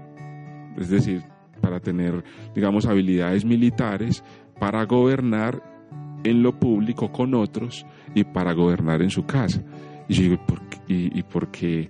es 0.77 0.89
decir, 0.89 1.23
para 1.61 1.79
tener, 1.79 2.23
digamos, 2.53 2.85
habilidades 2.85 3.43
militares, 3.43 4.23
para 4.59 4.85
gobernar 4.85 5.61
en 6.23 6.43
lo 6.43 6.59
público 6.59 7.11
con 7.11 7.33
otros 7.33 7.85
y 8.13 8.23
para 8.23 8.53
gobernar 8.53 9.01
en 9.01 9.09
su 9.09 9.25
casa. 9.25 9.61
Y 10.07 10.13
yo 10.13 10.23
digo, 10.23 10.45
¿por 10.45 10.61
qué? 10.69 10.77
Y, 10.87 11.23
por 11.23 11.49
qué 11.49 11.89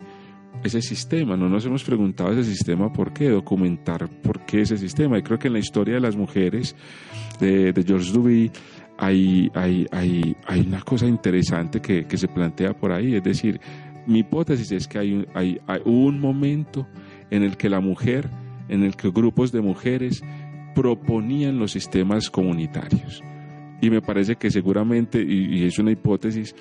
ese 0.65 0.81
sistema? 0.81 1.37
No 1.37 1.49
nos 1.49 1.65
hemos 1.65 1.83
preguntado 1.83 2.31
ese 2.31 2.43
sistema 2.43 2.91
por 2.91 3.13
qué, 3.13 3.29
documentar 3.29 4.09
por 4.21 4.45
qué 4.45 4.61
ese 4.61 4.77
sistema. 4.77 5.17
Y 5.17 5.23
creo 5.23 5.39
que 5.39 5.47
en 5.47 5.53
la 5.53 5.59
historia 5.59 5.95
de 5.95 6.01
las 6.01 6.15
mujeres 6.15 6.75
de, 7.39 7.73
George 7.85 8.11
Duby 8.11 8.51
hay, 8.97 9.49
hay, 9.53 9.85
hay, 9.91 10.35
hay, 10.45 10.61
una 10.61 10.81
cosa 10.81 11.05
interesante 11.05 11.81
que, 11.81 12.05
que, 12.05 12.17
se 12.17 12.27
plantea 12.27 12.73
por 12.73 12.91
ahí. 12.91 13.15
Es 13.15 13.23
decir, 13.23 13.59
mi 14.07 14.19
hipótesis 14.19 14.71
es 14.71 14.87
que 14.87 14.99
hay, 14.99 15.25
hay, 15.33 15.59
hay 15.67 15.81
un 15.85 16.19
momento 16.19 16.87
en 17.29 17.43
el 17.43 17.57
que 17.57 17.69
la 17.69 17.79
mujer, 17.79 18.29
en 18.69 18.83
el 18.83 18.95
que 18.95 19.09
grupos 19.09 19.51
de 19.51 19.61
mujeres 19.61 20.23
proponían 20.73 21.59
los 21.59 21.71
sistemas 21.71 22.29
comunitarios. 22.29 23.23
Y 23.85 23.91
me 23.91 24.01
parece 24.01 24.35
que 24.35 24.49
seguramente, 24.49 25.21
y, 25.21 25.63
es 25.63 25.77
una 25.77 25.91
hipótesis, 25.91 26.55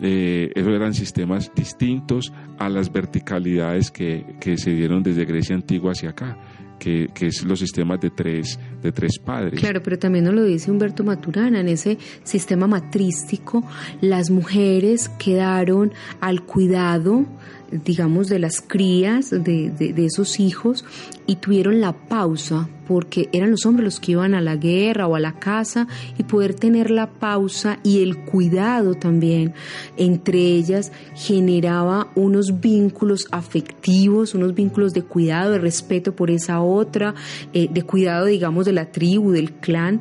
eh, 0.00 0.50
esos 0.54 0.72
eran 0.72 0.94
sistemas 0.94 1.52
distintos 1.54 2.32
a 2.58 2.70
las 2.70 2.90
verticalidades 2.90 3.90
que, 3.90 4.24
que 4.40 4.56
se 4.56 4.70
dieron 4.70 5.02
desde 5.02 5.26
Grecia 5.26 5.54
antigua 5.54 5.92
hacia 5.92 6.08
acá 6.08 6.38
que, 6.78 7.08
que, 7.12 7.26
es 7.26 7.44
los 7.44 7.58
sistemas 7.58 8.00
de 8.00 8.08
tres, 8.08 8.58
de 8.80 8.92
tres 8.92 9.18
padres. 9.18 9.60
Claro, 9.60 9.82
pero 9.82 9.98
también 9.98 10.24
nos 10.24 10.32
lo 10.32 10.42
dice 10.42 10.70
Humberto 10.70 11.04
Maturana, 11.04 11.60
en 11.60 11.68
ese 11.68 11.98
sistema 12.24 12.66
matrístico 12.66 13.62
las 14.00 14.30
mujeres 14.30 15.10
quedaron 15.10 15.92
al 16.22 16.46
cuidado 16.46 17.26
digamos, 17.70 18.28
de 18.28 18.38
las 18.38 18.60
crías 18.60 19.30
de, 19.30 19.70
de, 19.70 20.04
esos 20.04 20.40
hijos 20.40 20.84
y 21.26 21.36
tuvieron 21.36 21.80
la 21.80 21.92
pausa 21.92 22.68
porque 22.88 23.28
eran 23.32 23.52
los 23.52 23.66
hombres 23.66 23.84
los 23.84 24.00
que 24.00 24.12
iban 24.12 24.34
a 24.34 24.40
la 24.40 24.56
guerra 24.56 25.06
o 25.06 25.14
a 25.14 25.20
la 25.20 25.38
casa 25.38 25.86
y 26.18 26.24
poder 26.24 26.54
tener 26.54 26.90
la 26.90 27.08
pausa 27.08 27.78
y 27.84 28.02
el 28.02 28.24
cuidado 28.24 28.94
también 28.94 29.54
entre 29.96 30.38
ellas 30.38 30.90
generaba 31.14 32.08
unos 32.16 32.60
vínculos 32.60 33.26
afectivos, 33.30 34.34
unos 34.34 34.54
vínculos 34.54 34.92
de 34.92 35.02
cuidado, 35.02 35.52
de 35.52 35.58
respeto 35.58 36.16
por 36.16 36.30
esa 36.30 36.60
otra, 36.60 37.14
eh, 37.52 37.68
de 37.70 37.82
cuidado, 37.82 38.26
digamos, 38.26 38.66
de 38.66 38.72
la 38.72 38.90
tribu, 38.90 39.30
del 39.30 39.52
clan, 39.52 40.00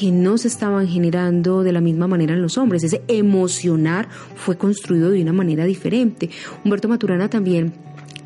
que 0.00 0.10
no 0.10 0.38
se 0.38 0.48
estaban 0.48 0.88
generando 0.88 1.62
de 1.62 1.72
la 1.72 1.82
misma 1.82 2.06
manera 2.06 2.32
en 2.32 2.40
los 2.40 2.56
hombres. 2.56 2.82
Ese 2.82 3.02
emocionar 3.06 4.08
fue 4.34 4.56
construido 4.56 5.10
de 5.10 5.20
una 5.20 5.34
manera 5.34 5.66
diferente. 5.66 6.30
Humberto 6.64 6.88
Maturana 6.88 7.28
también 7.28 7.74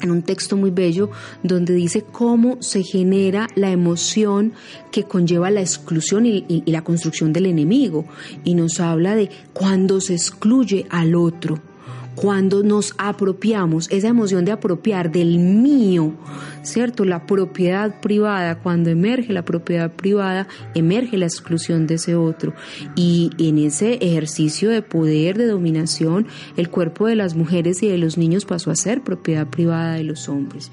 en 0.00 0.12
un 0.12 0.22
texto 0.22 0.56
muy 0.56 0.70
bello 0.70 1.10
donde 1.42 1.74
dice 1.74 2.02
cómo 2.02 2.62
se 2.62 2.84
genera 2.84 3.48
la 3.56 3.72
emoción 3.72 4.52
que 4.92 5.02
conlleva 5.02 5.50
la 5.50 5.62
exclusión 5.62 6.26
y, 6.26 6.44
y, 6.46 6.70
la 6.70 6.84
construcción 6.84 7.32
del 7.32 7.46
enemigo 7.46 8.04
y 8.44 8.54
nos 8.54 8.78
habla 8.78 9.16
de 9.16 9.28
cuando 9.52 10.00
se 10.00 10.14
excluye 10.14 10.86
al 10.90 11.16
otro 11.16 11.60
cuando 12.14 12.62
nos 12.62 12.94
apropiamos, 12.98 13.90
esa 13.90 14.08
emoción 14.08 14.44
de 14.44 14.52
apropiar 14.52 15.10
del 15.10 15.38
mío, 15.38 16.12
¿cierto? 16.62 17.04
La 17.04 17.26
propiedad 17.26 18.00
privada, 18.00 18.58
cuando 18.60 18.90
emerge 18.90 19.32
la 19.32 19.44
propiedad 19.44 19.90
privada, 19.90 20.46
emerge 20.74 21.16
la 21.18 21.26
exclusión 21.26 21.86
de 21.86 21.94
ese 21.94 22.14
otro. 22.14 22.54
Y 22.94 23.30
en 23.38 23.58
ese 23.58 23.94
ejercicio 23.94 24.70
de 24.70 24.82
poder, 24.82 25.36
de 25.36 25.46
dominación, 25.46 26.26
el 26.56 26.70
cuerpo 26.70 27.06
de 27.06 27.16
las 27.16 27.34
mujeres 27.34 27.82
y 27.82 27.88
de 27.88 27.98
los 27.98 28.16
niños 28.16 28.44
pasó 28.44 28.70
a 28.70 28.76
ser 28.76 29.02
propiedad 29.02 29.48
privada 29.48 29.94
de 29.94 30.04
los 30.04 30.28
hombres. 30.28 30.70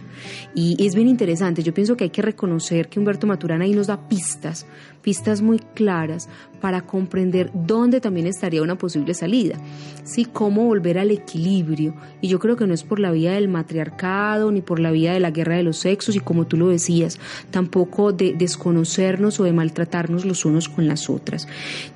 Y 0.53 0.85
es 0.85 0.95
bien 0.95 1.07
interesante, 1.07 1.63
yo 1.63 1.73
pienso 1.73 1.97
que 1.97 2.05
hay 2.05 2.09
que 2.11 2.21
reconocer 2.21 2.87
que 2.89 2.99
Humberto 2.99 3.25
Maturana 3.25 3.65
ahí 3.65 3.73
nos 3.73 3.87
da 3.87 4.07
pistas 4.07 4.65
pistas 5.01 5.41
muy 5.41 5.59
claras 5.59 6.29
para 6.61 6.81
comprender 6.81 7.51
dónde 7.53 7.99
también 7.99 8.27
estaría 8.27 8.61
una 8.61 8.77
posible 8.77 9.13
salida. 9.13 9.57
Sí, 10.03 10.25
cómo 10.25 10.65
volver 10.65 10.97
al 10.97 11.11
equilibrio. 11.11 11.95
Y 12.21 12.27
yo 12.27 12.39
creo 12.39 12.55
que 12.55 12.67
no 12.67 12.73
es 12.73 12.83
por 12.83 12.99
la 12.99 13.11
vía 13.11 13.33
del 13.33 13.47
matriarcado 13.47 14.51
ni 14.51 14.61
por 14.61 14.79
la 14.79 14.91
vía 14.91 15.13
de 15.13 15.19
la 15.19 15.31
guerra 15.31 15.57
de 15.57 15.63
los 15.63 15.77
sexos 15.77 16.15
y 16.15 16.19
como 16.19 16.47
tú 16.47 16.57
lo 16.57 16.69
decías, 16.69 17.19
tampoco 17.49 18.13
de 18.13 18.33
desconocernos 18.33 19.39
o 19.39 19.43
de 19.43 19.53
maltratarnos 19.53 20.25
los 20.25 20.45
unos 20.45 20.69
con 20.69 20.87
las 20.87 21.09
otras. 21.09 21.47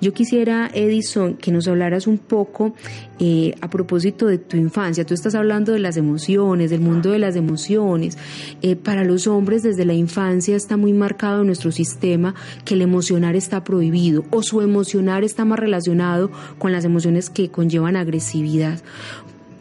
Yo 0.01 0.13
quisiera, 0.13 0.69
Edison, 0.73 1.35
que 1.35 1.51
nos 1.51 1.67
hablaras 1.67 2.07
un 2.07 2.17
poco 2.17 2.73
eh, 3.19 3.53
a 3.61 3.69
propósito 3.69 4.27
de 4.27 4.37
tu 4.37 4.57
infancia. 4.57 5.05
Tú 5.05 5.13
estás 5.13 5.35
hablando 5.35 5.71
de 5.71 5.79
las 5.79 5.95
emociones, 5.95 6.69
del 6.69 6.81
mundo 6.81 7.11
de 7.11 7.19
las 7.19 7.35
emociones. 7.35 8.17
Eh, 8.61 8.75
para 8.75 9.03
los 9.03 9.27
hombres 9.27 9.63
desde 9.63 9.85
la 9.85 9.93
infancia 9.93 10.55
está 10.55 10.75
muy 10.75 10.93
marcado 10.93 11.41
en 11.41 11.47
nuestro 11.47 11.71
sistema 11.71 12.35
que 12.65 12.73
el 12.73 12.81
emocionar 12.81 13.35
está 13.35 13.63
prohibido 13.63 14.23
o 14.31 14.41
su 14.55 14.61
emocionar 14.61 15.25
está 15.25 15.43
más 15.43 15.59
relacionado 15.59 16.31
con 16.59 16.71
las 16.71 16.85
emociones 16.85 17.29
que 17.29 17.49
conllevan 17.49 17.97
agresividad. 17.97 18.79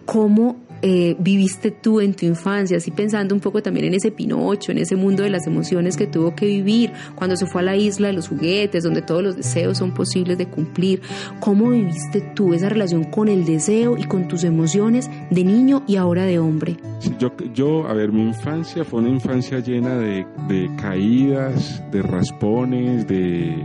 ¿Cómo 0.04 0.57
eh, 0.83 1.16
viviste 1.18 1.70
tú 1.70 2.00
en 2.00 2.12
tu 2.12 2.26
infancia, 2.26 2.76
así 2.76 2.90
pensando 2.90 3.35
un 3.35 3.40
poco 3.40 3.62
también 3.62 3.87
en 3.87 3.94
ese 3.94 4.11
Pinocho, 4.11 4.70
en 4.70 4.78
ese 4.78 4.96
mundo 4.96 5.22
de 5.22 5.30
las 5.30 5.46
emociones 5.46 5.96
que 5.96 6.07
tuvo 6.07 6.35
que 6.35 6.44
vivir 6.44 6.92
cuando 7.14 7.37
se 7.37 7.46
fue 7.46 7.62
a 7.62 7.64
la 7.64 7.74
isla 7.74 8.09
de 8.09 8.12
los 8.12 8.28
juguetes, 8.28 8.85
donde 8.85 9.00
todos 9.00 9.22
los 9.22 9.35
deseos 9.35 9.78
son 9.78 9.94
posibles 9.94 10.37
de 10.37 10.46
cumplir. 10.46 11.00
¿Cómo 11.40 11.70
viviste 11.70 12.20
tú 12.20 12.52
esa 12.52 12.68
relación 12.68 13.04
con 13.04 13.28
el 13.28 13.46
deseo 13.46 13.96
y 13.96 14.04
con 14.04 14.28
tus 14.28 14.44
emociones 14.44 15.11
de 15.30 15.42
niño 15.42 15.83
y 15.88 15.96
ahora 15.96 16.24
de 16.24 16.38
hombre? 16.38 16.76
yo, 17.18 17.33
yo, 17.54 17.88
a 17.88 17.94
ver, 17.94 18.12
mi 18.12 18.22
infancia 18.22 18.85
fue 18.85 19.00
una 19.00 19.09
infancia 19.09 19.61
llena 19.61 19.96
de, 19.96 20.26
de 20.48 20.70
caídas, 20.76 21.83
de 21.90 22.02
raspones, 22.02 23.09
de 23.09 23.64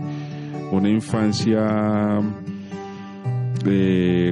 una 0.72 0.90
infancia 0.90 2.22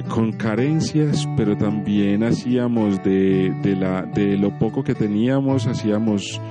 con 0.10 0.32
carencias, 0.32 1.28
pero 1.36 1.58
también 1.58 2.23
hacíamos 2.23 3.04
de, 3.04 3.54
de, 3.62 3.76
la, 3.76 4.04
de 4.04 4.38
lo 4.38 4.58
poco 4.58 4.84
que 4.84 4.95
teníamos, 4.95 5.67
hacíamos 5.67 6.41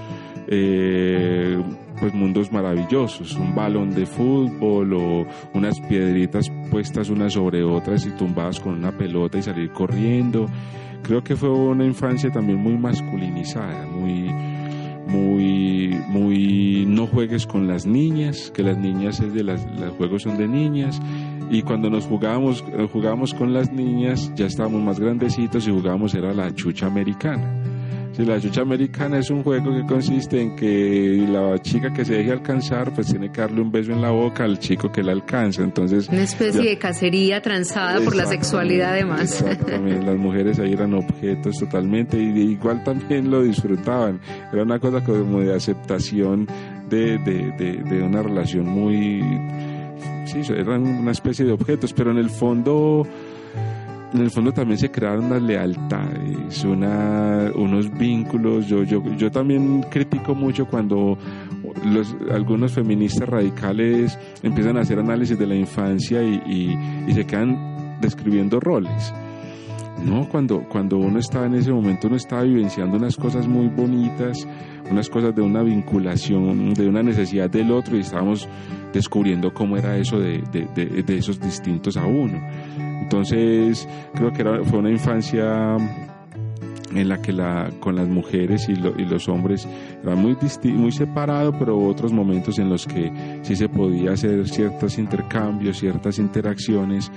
eh, 0.48 1.60
pues 1.98 2.14
mundos 2.14 2.52
maravillosos, 2.52 3.34
un 3.36 3.54
balón 3.54 3.94
de 3.94 4.06
fútbol 4.06 4.92
o 4.92 5.26
unas 5.54 5.80
piedritas 5.80 6.50
puestas 6.70 7.08
unas 7.08 7.32
sobre 7.32 7.64
otras 7.64 8.06
y 8.06 8.10
tumbadas 8.10 8.60
con 8.60 8.74
una 8.74 8.96
pelota 8.96 9.38
y 9.38 9.42
salir 9.42 9.70
corriendo. 9.72 10.46
Creo 11.02 11.22
que 11.22 11.36
fue 11.36 11.50
una 11.50 11.84
infancia 11.84 12.30
también 12.30 12.58
muy 12.58 12.76
masculinizada, 12.76 13.86
muy 13.86 14.28
muy 15.06 15.98
muy 16.08 16.84
no 16.86 17.06
juegues 17.06 17.46
con 17.46 17.66
las 17.68 17.86
niñas, 17.86 18.50
que 18.54 18.62
las 18.62 18.76
niñas 18.76 19.20
es 19.20 19.32
de 19.32 19.44
las 19.44 19.64
los 19.78 19.92
juegos 19.92 20.22
son 20.22 20.36
de 20.36 20.48
niñas 20.48 21.00
y 21.50 21.62
cuando 21.62 21.90
nos 21.90 22.06
jugábamos, 22.06 22.64
eh, 22.76 22.88
jugábamos 22.92 23.32
con 23.32 23.54
las 23.54 23.72
niñas, 23.72 24.32
ya 24.34 24.46
estábamos 24.46 24.82
más 24.82 24.98
grandecitos 24.98 25.66
y 25.68 25.70
jugábamos 25.70 26.14
era 26.14 26.32
la 26.32 26.52
chucha 26.54 26.86
americana. 26.86 27.75
Si 28.16 28.24
la 28.24 28.40
chucha 28.40 28.62
americana 28.62 29.18
es 29.18 29.28
un 29.28 29.42
juego 29.42 29.74
que 29.74 29.84
consiste 29.84 30.40
en 30.40 30.56
que 30.56 31.26
la 31.28 31.60
chica 31.60 31.92
que 31.92 32.02
se 32.02 32.14
deje 32.14 32.32
alcanzar, 32.32 32.94
pues 32.94 33.08
tiene 33.08 33.30
que 33.30 33.42
darle 33.42 33.60
un 33.60 33.70
beso 33.70 33.92
en 33.92 34.00
la 34.00 34.10
boca 34.10 34.44
al 34.44 34.58
chico 34.58 34.90
que 34.90 35.02
la 35.02 35.12
alcanza. 35.12 35.62
Entonces, 35.62 36.08
una 36.08 36.22
especie 36.22 36.62
de 36.62 36.78
cacería 36.78 37.42
transada 37.42 38.00
por 38.00 38.16
la 38.16 38.24
sexualidad, 38.24 38.92
además. 38.92 39.20
Exactamente, 39.20 40.06
las 40.06 40.16
mujeres 40.16 40.58
ahí 40.58 40.72
eran 40.72 40.94
objetos 40.94 41.58
totalmente 41.58 42.16
y 42.16 42.52
igual 42.52 42.82
también 42.84 43.30
lo 43.30 43.42
disfrutaban. 43.42 44.18
Era 44.50 44.62
una 44.62 44.78
cosa 44.78 45.04
como 45.04 45.40
de 45.40 45.54
aceptación 45.54 46.46
de, 46.88 47.18
de, 47.18 47.52
de, 47.58 47.82
de 47.82 48.02
una 48.02 48.22
relación 48.22 48.66
muy 48.66 49.20
sí, 50.26 50.40
eran 50.52 50.86
una 50.86 51.12
especie 51.12 51.44
de 51.44 51.52
objetos, 51.52 51.92
pero 51.92 52.10
en 52.10 52.18
el 52.18 52.30
fondo, 52.30 53.06
en 54.12 54.20
el 54.20 54.30
fondo 54.30 54.52
también 54.52 54.78
se 54.78 54.90
crearon 54.90 55.26
unas 55.26 55.42
lealtades, 55.42 56.64
unos 56.64 57.98
vínculos. 57.98 58.66
Yo, 58.66 58.82
yo, 58.84 59.02
yo 59.16 59.30
también 59.30 59.82
critico 59.90 60.34
mucho 60.34 60.66
cuando 60.66 61.18
los, 61.84 62.14
algunos 62.30 62.72
feministas 62.72 63.28
radicales 63.28 64.18
empiezan 64.42 64.76
a 64.76 64.80
hacer 64.80 64.98
análisis 64.98 65.38
de 65.38 65.46
la 65.46 65.54
infancia 65.54 66.22
y, 66.22 66.76
y, 67.06 67.12
se 67.12 67.26
quedan 67.26 67.98
describiendo 68.00 68.60
roles. 68.60 69.12
No, 70.04 70.28
cuando, 70.28 70.60
cuando 70.68 70.98
uno 70.98 71.18
estaba 71.18 71.46
en 71.46 71.54
ese 71.54 71.72
momento, 71.72 72.06
uno 72.06 72.16
estaba 72.16 72.42
vivenciando 72.42 72.98
unas 72.98 73.16
cosas 73.16 73.48
muy 73.48 73.68
bonitas, 73.68 74.46
unas 74.90 75.08
cosas 75.08 75.34
de 75.34 75.40
una 75.40 75.62
vinculación, 75.62 76.74
de 76.74 76.86
una 76.86 77.02
necesidad 77.02 77.48
del 77.48 77.72
otro 77.72 77.96
y 77.96 78.00
estábamos 78.00 78.46
descubriendo 78.92 79.52
cómo 79.52 79.76
era 79.76 79.96
eso 79.96 80.18
de, 80.18 80.42
de, 80.52 81.16
esos 81.16 81.40
distintos 81.40 81.96
a 81.96 82.04
uno. 82.04 82.40
Entonces, 83.06 83.88
creo 84.14 84.32
que 84.32 84.42
era, 84.42 84.64
fue 84.64 84.80
una 84.80 84.90
infancia 84.90 85.76
en 86.92 87.08
la 87.08 87.22
que 87.22 87.32
la, 87.32 87.70
con 87.78 87.94
las 87.94 88.08
mujeres 88.08 88.68
y, 88.68 88.72
y 88.72 89.04
los 89.04 89.28
hombres 89.28 89.68
era 90.02 90.16
muy, 90.16 90.36
muy 90.64 90.90
separado, 90.90 91.56
pero 91.56 91.78
otros 91.78 92.12
momentos 92.12 92.58
en 92.58 92.68
los 92.68 92.84
que 92.84 93.12
sí 93.42 93.54
se 93.54 93.68
podía 93.68 94.10
hacer 94.10 94.48
ciertos 94.48 94.98
intercambios, 94.98 95.78
ciertas 95.78 96.18
interacciones 96.18 97.12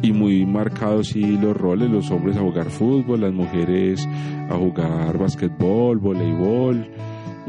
y 0.00 0.12
muy 0.12 0.46
marcados 0.46 1.08
sí 1.08 1.36
los 1.36 1.56
roles, 1.56 1.90
los 1.90 2.08
hombres 2.12 2.36
a 2.36 2.40
jugar 2.40 2.70
fútbol, 2.70 3.22
las 3.22 3.32
mujeres 3.32 4.08
a 4.48 4.54
jugar 4.54 5.18
basquetbol, 5.18 5.98
voleibol 5.98 6.86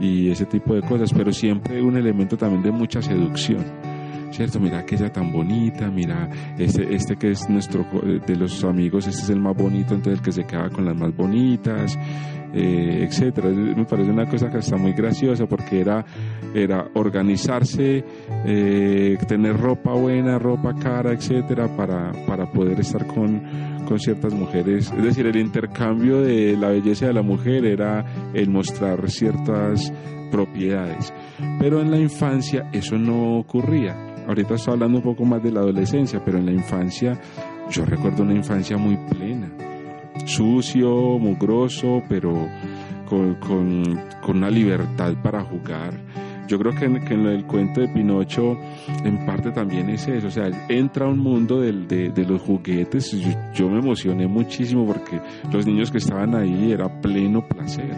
y 0.01 0.31
ese 0.31 0.47
tipo 0.47 0.73
de 0.73 0.81
cosas, 0.81 1.13
pero 1.13 1.31
siempre 1.31 1.79
un 1.79 1.95
elemento 1.95 2.37
también 2.37 2.63
de 2.63 2.71
mucha 2.71 3.03
seducción. 3.03 3.92
¿Cierto? 4.33 4.59
Mira 4.59 4.79
aquella 4.79 5.11
tan 5.11 5.31
bonita, 5.31 5.91
mira 5.91 6.27
este, 6.57 6.95
este 6.95 7.15
que 7.17 7.29
es 7.29 7.47
nuestro, 7.51 7.85
de 8.03 8.35
los 8.35 8.63
amigos, 8.63 9.05
este 9.05 9.21
es 9.21 9.29
el 9.29 9.39
más 9.39 9.55
bonito, 9.55 9.93
entonces 9.93 10.19
el 10.19 10.25
que 10.25 10.31
se 10.31 10.43
queda 10.43 10.71
con 10.71 10.85
las 10.85 10.95
más 10.95 11.15
bonitas, 11.15 11.95
eh, 12.51 13.05
etcétera. 13.07 13.49
Me 13.49 13.85
parece 13.85 14.09
una 14.09 14.25
cosa 14.27 14.49
que 14.49 14.57
está 14.57 14.75
muy 14.75 14.93
graciosa 14.93 15.45
porque 15.45 15.81
era, 15.81 16.03
era 16.55 16.87
organizarse, 16.95 18.03
eh, 18.45 19.17
tener 19.27 19.55
ropa 19.55 19.93
buena, 19.93 20.39
ropa 20.39 20.73
cara, 20.73 21.13
etcétera, 21.13 21.67
para, 21.77 22.11
para 22.25 22.51
poder 22.51 22.79
estar 22.79 23.05
con, 23.05 23.39
con 23.93 23.99
ciertas 23.99 24.33
mujeres. 24.33 24.91
Es 24.97 25.03
decir, 25.03 25.27
el 25.27 25.35
intercambio 25.35 26.23
de 26.23 26.57
la 26.57 26.69
belleza 26.69 27.05
de 27.05 27.13
la 27.13 27.21
mujer 27.21 27.63
era 27.63 28.03
el 28.33 28.49
mostrar 28.49 29.07
ciertas 29.07 29.93
propiedades. 30.31 31.13
Pero 31.59 31.79
en 31.79 31.91
la 31.91 31.99
infancia 31.99 32.67
eso 32.73 32.97
no 32.97 33.37
ocurría. 33.37 33.95
Ahorita 34.27 34.55
estoy 34.55 34.73
hablando 34.73 34.97
un 34.97 35.03
poco 35.03 35.25
más 35.25 35.43
de 35.43 35.51
la 35.51 35.59
adolescencia, 35.59 36.25
pero 36.25 36.39
en 36.39 36.47
la 36.47 36.53
infancia 36.53 37.21
yo 37.69 37.85
recuerdo 37.85 38.23
una 38.23 38.33
infancia 38.33 38.77
muy 38.77 38.97
plena. 39.11 39.51
Sucio, 40.25 41.19
mugroso, 41.19 42.01
pero 42.09 42.49
con, 43.07 43.35
con, 43.35 43.83
con 44.23 44.37
una 44.37 44.49
libertad 44.49 45.13
para 45.21 45.43
jugar 45.43 45.93
yo 46.47 46.59
creo 46.59 46.73
que 46.73 46.85
en, 46.85 47.03
que 47.05 47.13
en 47.13 47.25
el 47.25 47.45
cuento 47.45 47.81
de 47.81 47.87
Pinocho 47.87 48.57
en 49.03 49.25
parte 49.25 49.51
también 49.51 49.89
es 49.89 50.07
eso, 50.07 50.27
o 50.27 50.31
sea, 50.31 50.49
entra 50.69 51.07
un 51.07 51.19
mundo 51.19 51.61
de, 51.61 51.71
de, 52.09 52.25
los 52.25 52.41
juguetes, 52.41 53.15
yo, 53.53 53.69
me 53.69 53.79
emocioné 53.79 54.27
muchísimo 54.27 54.85
porque 54.85 55.19
los 55.51 55.65
niños 55.65 55.91
que 55.91 55.97
estaban 55.97 56.35
ahí 56.35 56.71
era 56.71 57.01
pleno 57.01 57.47
placer. 57.47 57.95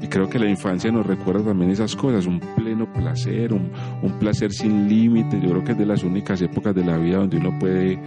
Y 0.00 0.08
creo 0.08 0.28
que 0.28 0.38
la 0.38 0.50
infancia 0.50 0.90
nos 0.90 1.06
recuerda 1.06 1.44
también 1.44 1.70
esas 1.70 1.94
cosas, 1.94 2.26
un 2.26 2.40
pleno 2.40 2.92
placer, 2.92 3.52
un, 3.52 3.70
un 4.02 4.12
placer 4.18 4.52
sin 4.52 4.88
límite. 4.88 5.40
Yo 5.40 5.50
creo 5.50 5.64
que 5.64 5.72
es 5.72 5.78
de 5.78 5.86
las 5.86 6.02
únicas 6.02 6.42
épocas 6.42 6.74
de 6.74 6.84
la 6.84 6.96
vida 6.98 7.18
donde 7.18 7.36
uno 7.36 7.56
puede 7.58 8.00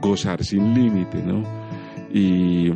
gozar 0.00 0.44
sin 0.44 0.72
límite, 0.72 1.22
¿no? 1.22 1.42
Y, 2.12 2.72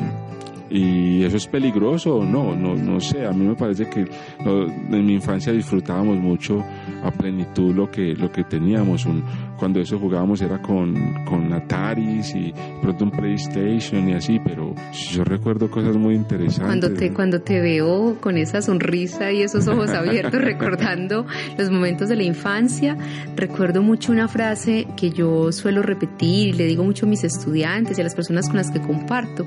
y 0.71 1.23
eso 1.25 1.37
es 1.37 1.47
peligroso 1.47 2.17
o 2.17 2.25
no, 2.25 2.55
no, 2.57 2.75
no 2.75 3.01
sé, 3.01 3.27
a 3.27 3.33
mí 3.33 3.47
me 3.47 3.55
parece 3.55 3.89
que 3.89 4.07
en 4.41 5.07
mi 5.07 5.15
infancia 5.15 5.53
disfrutábamos 5.53 6.19
mucho 6.19 6.65
a 7.03 7.11
plenitud 7.11 7.75
lo 7.75 7.91
que, 7.91 8.15
lo 8.15 8.31
que 8.31 8.45
teníamos, 8.45 9.05
un, 9.05 9.23
cuando 9.59 9.81
eso 9.81 9.99
jugábamos 9.99 10.41
era 10.41 10.61
con, 10.61 11.25
con 11.25 11.53
Ataris 11.53 12.35
y 12.35 12.53
pronto 12.83 13.05
un 13.05 13.11
PlayStation 13.11 14.09
y 14.09 14.15
así, 14.15 14.41
pero 14.45 14.75
yo 15.11 15.25
recuerdo 15.25 15.71
cosas 15.71 15.97
muy 15.97 16.15
interesantes. 16.15 16.67
Cuando 16.67 16.93
te, 16.93 17.13
cuando 17.13 17.41
te 17.41 17.61
veo 17.61 18.17
con 18.21 18.37
esa 18.37 18.63
sonrisa 18.63 19.33
y 19.33 19.43
esos 19.43 19.67
ojos 19.69 19.91
abiertos 19.91 20.41
recordando 20.43 21.27
los 21.59 21.71
momentos 21.71 22.09
de 22.09 22.17
la 22.17 22.25
infancia, 22.25 22.97
recuerdo 23.37 23.83
mucho 23.83 24.13
una 24.13 24.29
frase 24.29 24.87
que 24.97 25.11
yo 25.11 25.53
suelo 25.53 25.83
repetir 25.83 26.49
y 26.49 26.53
le 26.53 26.65
digo 26.67 26.85
mucho 26.85 27.07
a 27.07 27.09
mis 27.09 27.25
estudiantes 27.25 27.99
y 27.99 28.01
a 28.01 28.05
las 28.05 28.15
personas 28.15 28.49
con 28.49 28.57
las 28.57 28.71
que 28.71 28.81
comparto, 28.81 29.47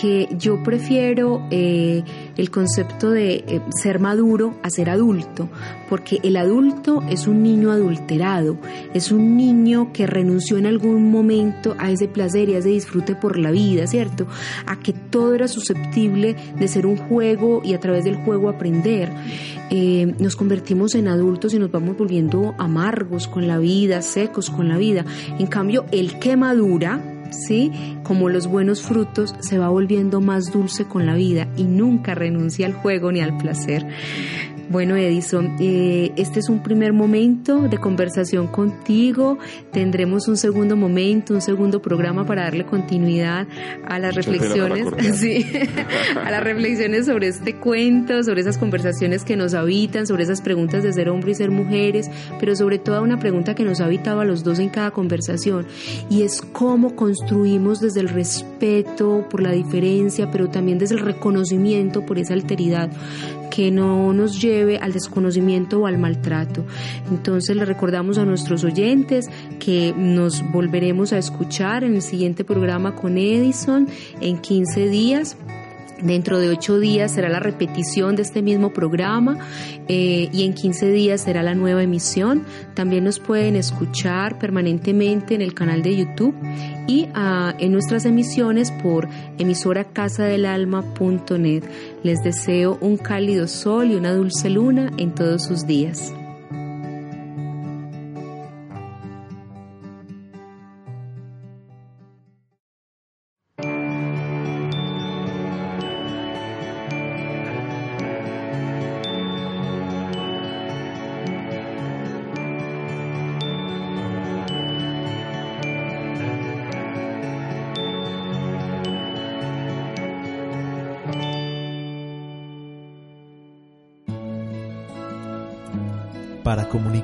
que 0.00 0.28
yo 0.40 0.62
prefiero 0.62 1.46
eh, 1.50 2.02
el 2.36 2.50
concepto 2.50 3.10
de 3.10 3.44
eh, 3.46 3.60
ser 3.80 4.00
maduro 4.00 4.54
a 4.62 4.70
ser 4.70 4.88
adulto, 4.88 5.48
porque 5.88 6.18
el 6.22 6.36
adulto 6.36 7.02
es 7.10 7.26
un 7.26 7.42
niño 7.42 7.70
adulterado, 7.70 8.56
es 8.94 9.12
un 9.12 9.36
niño 9.36 9.92
que 9.92 10.06
renunció 10.06 10.56
en 10.56 10.66
algún 10.66 11.10
momento 11.10 11.76
a 11.78 11.90
ese 11.90 12.08
placer 12.08 12.48
y 12.48 12.54
a 12.54 12.58
ese 12.58 12.70
disfrute 12.70 13.14
por 13.14 13.38
la 13.38 13.50
vida, 13.50 13.86
¿cierto? 13.86 14.26
A 14.66 14.78
que 14.78 14.94
todo 14.94 15.34
era 15.34 15.46
susceptible 15.46 16.34
de 16.58 16.68
ser 16.68 16.86
un 16.86 16.96
juego 16.96 17.60
y 17.62 17.74
a 17.74 17.80
través 17.80 18.04
del 18.04 18.16
juego 18.16 18.48
aprender. 18.48 19.12
Eh, 19.70 20.14
nos 20.18 20.36
convertimos 20.36 20.94
en 20.94 21.06
adultos 21.06 21.52
y 21.52 21.58
nos 21.58 21.70
vamos 21.70 21.96
volviendo 21.98 22.54
amargos 22.58 23.28
con 23.28 23.46
la 23.46 23.58
vida, 23.58 24.00
secos 24.00 24.48
con 24.48 24.68
la 24.68 24.78
vida. 24.78 25.04
En 25.38 25.46
cambio, 25.46 25.84
el 25.92 26.18
que 26.18 26.36
madura, 26.36 27.00
¿sí? 27.30 27.70
Como 28.10 28.28
los 28.28 28.48
buenos 28.48 28.82
frutos, 28.82 29.36
se 29.38 29.58
va 29.58 29.68
volviendo 29.68 30.20
más 30.20 30.50
dulce 30.50 30.84
con 30.84 31.06
la 31.06 31.14
vida 31.14 31.46
y 31.56 31.62
nunca 31.62 32.12
renuncia 32.12 32.66
al 32.66 32.72
juego 32.72 33.12
ni 33.12 33.20
al 33.20 33.36
placer. 33.36 33.86
Bueno, 34.70 34.94
Edison, 34.94 35.56
eh, 35.58 36.12
este 36.14 36.38
es 36.38 36.48
un 36.48 36.62
primer 36.62 36.92
momento 36.92 37.62
de 37.62 37.76
conversación 37.78 38.46
contigo. 38.46 39.36
Tendremos 39.72 40.28
un 40.28 40.36
segundo 40.36 40.76
momento, 40.76 41.34
un 41.34 41.40
segundo 41.40 41.82
programa 41.82 42.24
para 42.24 42.44
darle 42.44 42.64
continuidad 42.64 43.48
a 43.84 43.98
las 43.98 44.14
reflexiones, 44.14 44.86
sí, 45.18 45.44
a 46.24 46.30
las 46.30 46.44
reflexiones 46.44 47.06
sobre 47.06 47.26
este 47.26 47.56
cuento, 47.56 48.22
sobre 48.22 48.42
esas 48.42 48.58
conversaciones 48.58 49.24
que 49.24 49.36
nos 49.36 49.54
habitan, 49.54 50.06
sobre 50.06 50.22
esas 50.22 50.40
preguntas 50.40 50.84
de 50.84 50.92
ser 50.92 51.08
hombre 51.08 51.32
y 51.32 51.34
ser 51.34 51.50
mujeres, 51.50 52.08
pero 52.38 52.54
sobre 52.54 52.78
todo 52.78 53.02
una 53.02 53.18
pregunta 53.18 53.56
que 53.56 53.64
nos 53.64 53.80
ha 53.80 53.86
habitado 53.86 54.20
a 54.20 54.24
los 54.24 54.44
dos 54.44 54.60
en 54.60 54.68
cada 54.68 54.92
conversación 54.92 55.66
y 56.08 56.22
es 56.22 56.42
cómo 56.42 56.94
construimos 56.94 57.80
desde 57.80 57.99
el 58.00 58.08
respeto 58.08 59.26
por 59.30 59.42
la 59.42 59.52
diferencia, 59.52 60.30
pero 60.30 60.48
también 60.48 60.78
desde 60.78 60.94
el 60.94 61.00
reconocimiento 61.00 62.04
por 62.04 62.18
esa 62.18 62.34
alteridad 62.34 62.90
que 63.50 63.70
no 63.70 64.12
nos 64.12 64.40
lleve 64.40 64.78
al 64.78 64.92
desconocimiento 64.92 65.80
o 65.80 65.86
al 65.86 65.98
maltrato. 65.98 66.64
Entonces 67.10 67.56
le 67.56 67.64
recordamos 67.64 68.18
a 68.18 68.24
nuestros 68.24 68.64
oyentes 68.64 69.28
que 69.58 69.92
nos 69.96 70.42
volveremos 70.52 71.12
a 71.12 71.18
escuchar 71.18 71.84
en 71.84 71.94
el 71.94 72.02
siguiente 72.02 72.44
programa 72.44 72.94
con 72.94 73.18
Edison 73.18 73.88
en 74.20 74.38
15 74.38 74.88
días. 74.88 75.36
Dentro 76.02 76.38
de 76.38 76.48
ocho 76.48 76.78
días 76.78 77.12
será 77.12 77.28
la 77.28 77.40
repetición 77.40 78.16
de 78.16 78.22
este 78.22 78.40
mismo 78.42 78.72
programa 78.72 79.36
eh, 79.88 80.30
y 80.32 80.44
en 80.44 80.54
15 80.54 80.90
días 80.90 81.20
será 81.22 81.42
la 81.42 81.54
nueva 81.54 81.82
emisión. 81.82 82.44
También 82.74 83.04
nos 83.04 83.20
pueden 83.20 83.56
escuchar 83.56 84.38
permanentemente 84.38 85.34
en 85.34 85.42
el 85.42 85.52
canal 85.54 85.82
de 85.82 85.96
YouTube 85.96 86.34
y 86.86 87.08
ah, 87.14 87.54
en 87.58 87.72
nuestras 87.72 88.06
emisiones 88.06 88.70
por 88.70 89.08
emisoracasadelalma.net. 89.38 91.64
Les 92.02 92.22
deseo 92.22 92.78
un 92.80 92.96
cálido 92.96 93.46
sol 93.46 93.90
y 93.90 93.96
una 93.96 94.14
dulce 94.14 94.48
luna 94.48 94.90
en 94.96 95.14
todos 95.14 95.44
sus 95.44 95.66
días. 95.66 96.14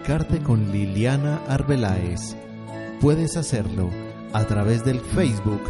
Comunicarte 0.06 0.42
con 0.42 0.70
Liliana 0.70 1.40
Arbeláez, 1.48 2.36
puedes 3.00 3.36
hacerlo 3.36 3.90
a 4.32 4.44
través 4.44 4.84
del 4.84 5.00
Facebook 5.00 5.60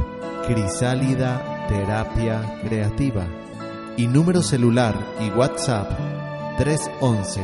Crisálida 0.46 1.66
Terapia 1.68 2.58
Creativa 2.62 3.26
y 3.96 4.06
número 4.06 4.42
celular 4.42 4.94
y 5.20 5.30
WhatsApp 5.30 5.90
311 6.58 7.40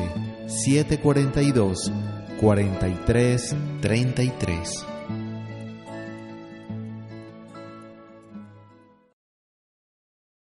742 0.46 1.90
4333. 2.38 4.91